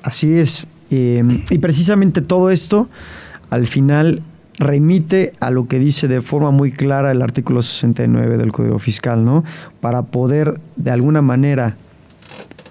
Así 0.02 0.32
es. 0.32 0.68
Eh, 0.90 1.22
y 1.50 1.58
precisamente 1.58 2.22
todo 2.22 2.50
esto 2.50 2.88
al 3.50 3.66
final 3.66 4.22
remite 4.58 5.32
a 5.40 5.50
lo 5.50 5.66
que 5.66 5.78
dice 5.78 6.08
de 6.08 6.20
forma 6.20 6.50
muy 6.50 6.72
clara 6.72 7.10
el 7.10 7.22
artículo 7.22 7.62
69 7.62 8.36
del 8.36 8.52
Código 8.52 8.78
Fiscal, 8.78 9.24
¿no? 9.24 9.44
Para 9.80 10.02
poder 10.02 10.60
de 10.76 10.90
alguna 10.90 11.22
manera 11.22 11.76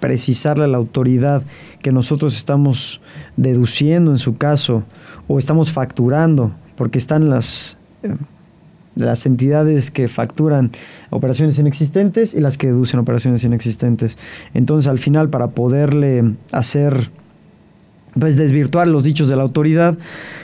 precisarle 0.03 0.65
a 0.65 0.67
la 0.67 0.75
autoridad 0.75 1.43
que 1.81 1.93
nosotros 1.93 2.35
estamos 2.35 2.99
deduciendo 3.37 4.11
en 4.11 4.17
su 4.17 4.35
caso 4.35 4.83
o 5.29 5.39
estamos 5.39 5.71
facturando, 5.71 6.51
porque 6.75 6.97
están 6.97 7.29
las, 7.29 7.77
eh, 8.03 8.13
las 8.95 9.25
entidades 9.25 9.91
que 9.91 10.09
facturan 10.09 10.71
operaciones 11.09 11.57
inexistentes 11.57 12.33
y 12.33 12.41
las 12.41 12.57
que 12.57 12.67
deducen 12.67 12.99
operaciones 12.99 13.45
inexistentes. 13.45 14.17
Entonces 14.53 14.89
al 14.89 14.99
final 14.99 15.29
para 15.29 15.51
poderle 15.51 16.33
hacer 16.51 17.09
pues 18.19 18.35
desvirtuar 18.35 18.89
los 18.89 19.05
dichos 19.05 19.29
de 19.29 19.37
la 19.37 19.43
autoridad, 19.43 19.97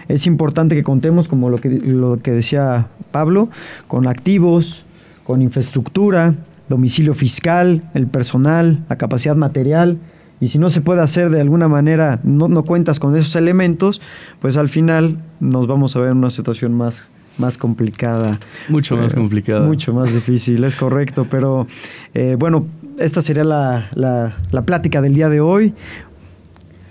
es 0.08 0.26
importante 0.26 0.74
que 0.74 0.84
contemos, 0.84 1.28
como 1.28 1.50
lo 1.50 1.58
que, 1.58 1.70
lo 1.70 2.18
que 2.18 2.32
decía 2.32 2.88
Pablo, 3.12 3.50
con 3.90 4.08
activos, 4.08 4.86
con 5.26 5.42
infraestructura, 5.42 6.36
domicilio 6.70 7.14
fiscal, 7.14 7.84
el 7.94 8.08
personal, 8.08 8.84
la 8.90 8.98
capacidad 8.98 9.36
material, 9.36 9.98
y 10.42 10.48
si 10.48 10.58
no 10.58 10.70
se 10.70 10.82
puede 10.82 11.02
hacer 11.02 11.30
de 11.30 11.42
alguna 11.42 11.68
manera, 11.68 12.20
no, 12.24 12.48
no 12.48 12.64
cuentas 12.64 13.00
con 13.00 13.16
esos 13.16 13.36
elementos, 13.36 14.02
pues 14.40 14.56
al 14.56 14.70
final 14.70 15.18
nos 15.40 15.68
vamos 15.68 15.96
a 15.96 16.00
ver 16.00 16.12
en 16.12 16.18
una 16.20 16.30
situación 16.30 16.74
más, 16.74 17.10
más 17.38 17.58
complicada. 17.58 18.40
Mucho 18.70 18.96
más 18.96 19.14
eh, 19.14 19.18
complicada. 19.18 19.68
Mucho 19.68 19.94
más 19.94 20.14
difícil, 20.14 20.64
es 20.64 20.78
correcto. 20.78 21.28
Pero 21.30 21.68
eh, 22.14 22.38
bueno, 22.40 22.68
esta 23.00 23.22
sería 23.22 23.44
la, 23.44 23.90
la, 23.96 24.38
la, 24.52 24.62
plática 24.62 25.02
del 25.02 25.14
día 25.14 25.28
de 25.28 25.42
hoy. 25.42 25.74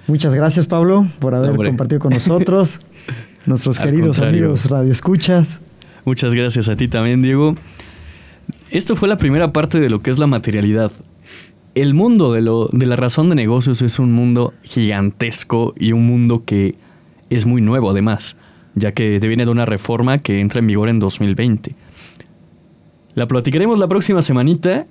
Muchas 0.07 0.35
gracias, 0.35 0.67
Pablo, 0.67 1.07
por 1.19 1.35
haber 1.35 1.51
Hombre. 1.51 1.69
compartido 1.69 2.01
con 2.01 2.13
nosotros, 2.13 2.81
nuestros 3.47 3.79
queridos 3.79 4.19
contrario. 4.19 4.45
amigos 4.45 4.69
radioescuchas. 4.69 5.63
Muchas 6.05 6.35
gracias 6.35 6.69
a 6.69 6.77
ti 6.77 6.89
también, 6.89 7.23
Diego. 7.23 7.55
Esto 8.71 8.97
fue 8.97 9.09
la 9.09 9.17
primera 9.17 9.53
parte 9.53 9.81
de 9.81 9.91
lo 9.91 10.03
que 10.03 10.11
es 10.11 10.19
la 10.19 10.27
materialidad 10.27 10.93
el 11.81 11.95
mundo 11.95 12.33
de, 12.33 12.43
lo, 12.43 12.69
de 12.73 12.87
la 12.87 12.97
razón 12.97 13.29
de 13.29 13.35
negocios 13.35 13.83
es 13.83 13.99
un 13.99 14.13
mundo 14.13 14.55
gigantesco 14.63 15.75
y 15.79 15.93
un 15.93 16.07
mundo 16.07 16.43
que 16.45 16.75
es 17.31 17.47
muy 17.47 17.61
nuevo 17.61 17.91
además, 17.91 18.37
ya 18.75 18.93
que 18.93 19.19
viene 19.19 19.45
de 19.45 19.51
una 19.51 19.65
reforma 19.65 20.19
que 20.19 20.41
entra 20.41 20.61
en 20.61 20.67
vigor 20.67 20.89
en 20.89 20.99
2020. 20.99 21.75
La 23.15 23.27
platicaremos 23.27 23.79
la 23.79 23.89
próxima 23.89 24.23
semanita. 24.23 24.87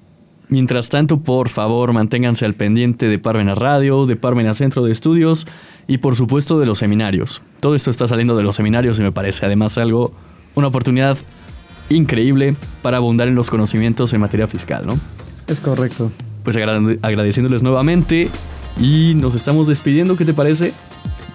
Mientras 0.49 0.87
tanto, 0.87 1.19
por 1.19 1.49
favor, 1.49 1.91
manténganse 1.91 2.45
al 2.45 2.53
pendiente 2.53 3.07
de 3.09 3.19
Parvena 3.19 3.53
Radio, 3.53 4.05
de 4.05 4.15
Parvena 4.15 4.53
Centro 4.53 4.81
de 4.81 4.93
Estudios 4.93 5.45
y 5.87 5.97
por 5.97 6.15
supuesto 6.15 6.57
de 6.57 6.65
los 6.65 6.77
seminarios. 6.77 7.41
Todo 7.59 7.75
esto 7.75 7.89
está 7.89 8.07
saliendo 8.07 8.37
de 8.37 8.43
los 8.43 8.55
seminarios 8.55 8.97
y 8.97 9.01
me 9.01 9.11
parece 9.11 9.45
además 9.45 9.77
algo, 9.77 10.13
una 10.55 10.67
oportunidad 10.67 11.17
increíble 11.89 12.55
para 12.81 12.97
abundar 12.97 13.27
en 13.27 13.35
los 13.35 13.49
conocimientos 13.49 14.13
en 14.13 14.21
materia 14.21 14.47
fiscal, 14.47 14.85
¿no? 14.85 14.97
Es 15.47 15.59
correcto 15.59 16.11
pues 16.47 16.55
agradeciéndoles 16.55 17.61
nuevamente 17.61 18.29
y 18.79 19.15
nos 19.15 19.35
estamos 19.35 19.67
despidiendo, 19.67 20.15
¿qué 20.15 20.23
te 20.23 20.33
parece? 20.33 20.71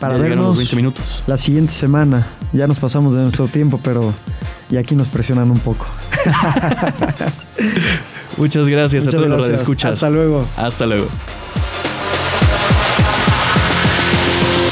Para 0.01 0.17
ya 0.17 0.23
vernos 0.23 0.57
20 0.57 0.75
minutos. 0.75 1.23
la 1.27 1.37
siguiente 1.37 1.71
semana. 1.71 2.27
Ya 2.55 2.67
nos 2.67 2.79
pasamos 2.79 3.13
de 3.13 3.21
nuestro 3.21 3.47
tiempo, 3.47 3.79
pero 3.85 4.15
y 4.71 4.79
aquí 4.79 4.95
nos 4.95 5.09
presionan 5.09 5.51
un 5.51 5.59
poco. 5.59 5.85
Muchas 8.39 8.67
gracias 8.69 9.05
Muchas 9.05 9.15
a 9.15 9.17
todos 9.19 9.29
gracias. 9.29 9.51
los 9.51 9.61
escuchas. 9.61 9.93
Hasta 9.93 10.09
luego. 10.09 10.47
Hasta 10.57 10.87
luego. 10.87 11.09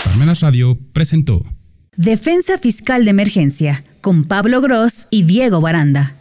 Parmenas 0.05 0.41
Radio 0.41 0.79
presentó 0.95 1.43
Defensa 1.99 2.57
Fiscal 2.57 3.05
de 3.05 3.11
Emergencia 3.11 3.85
con 4.01 4.25
Pablo 4.25 4.61
Gross 4.61 5.07
y 5.11 5.25
Diego 5.25 5.61
Baranda. 5.61 6.15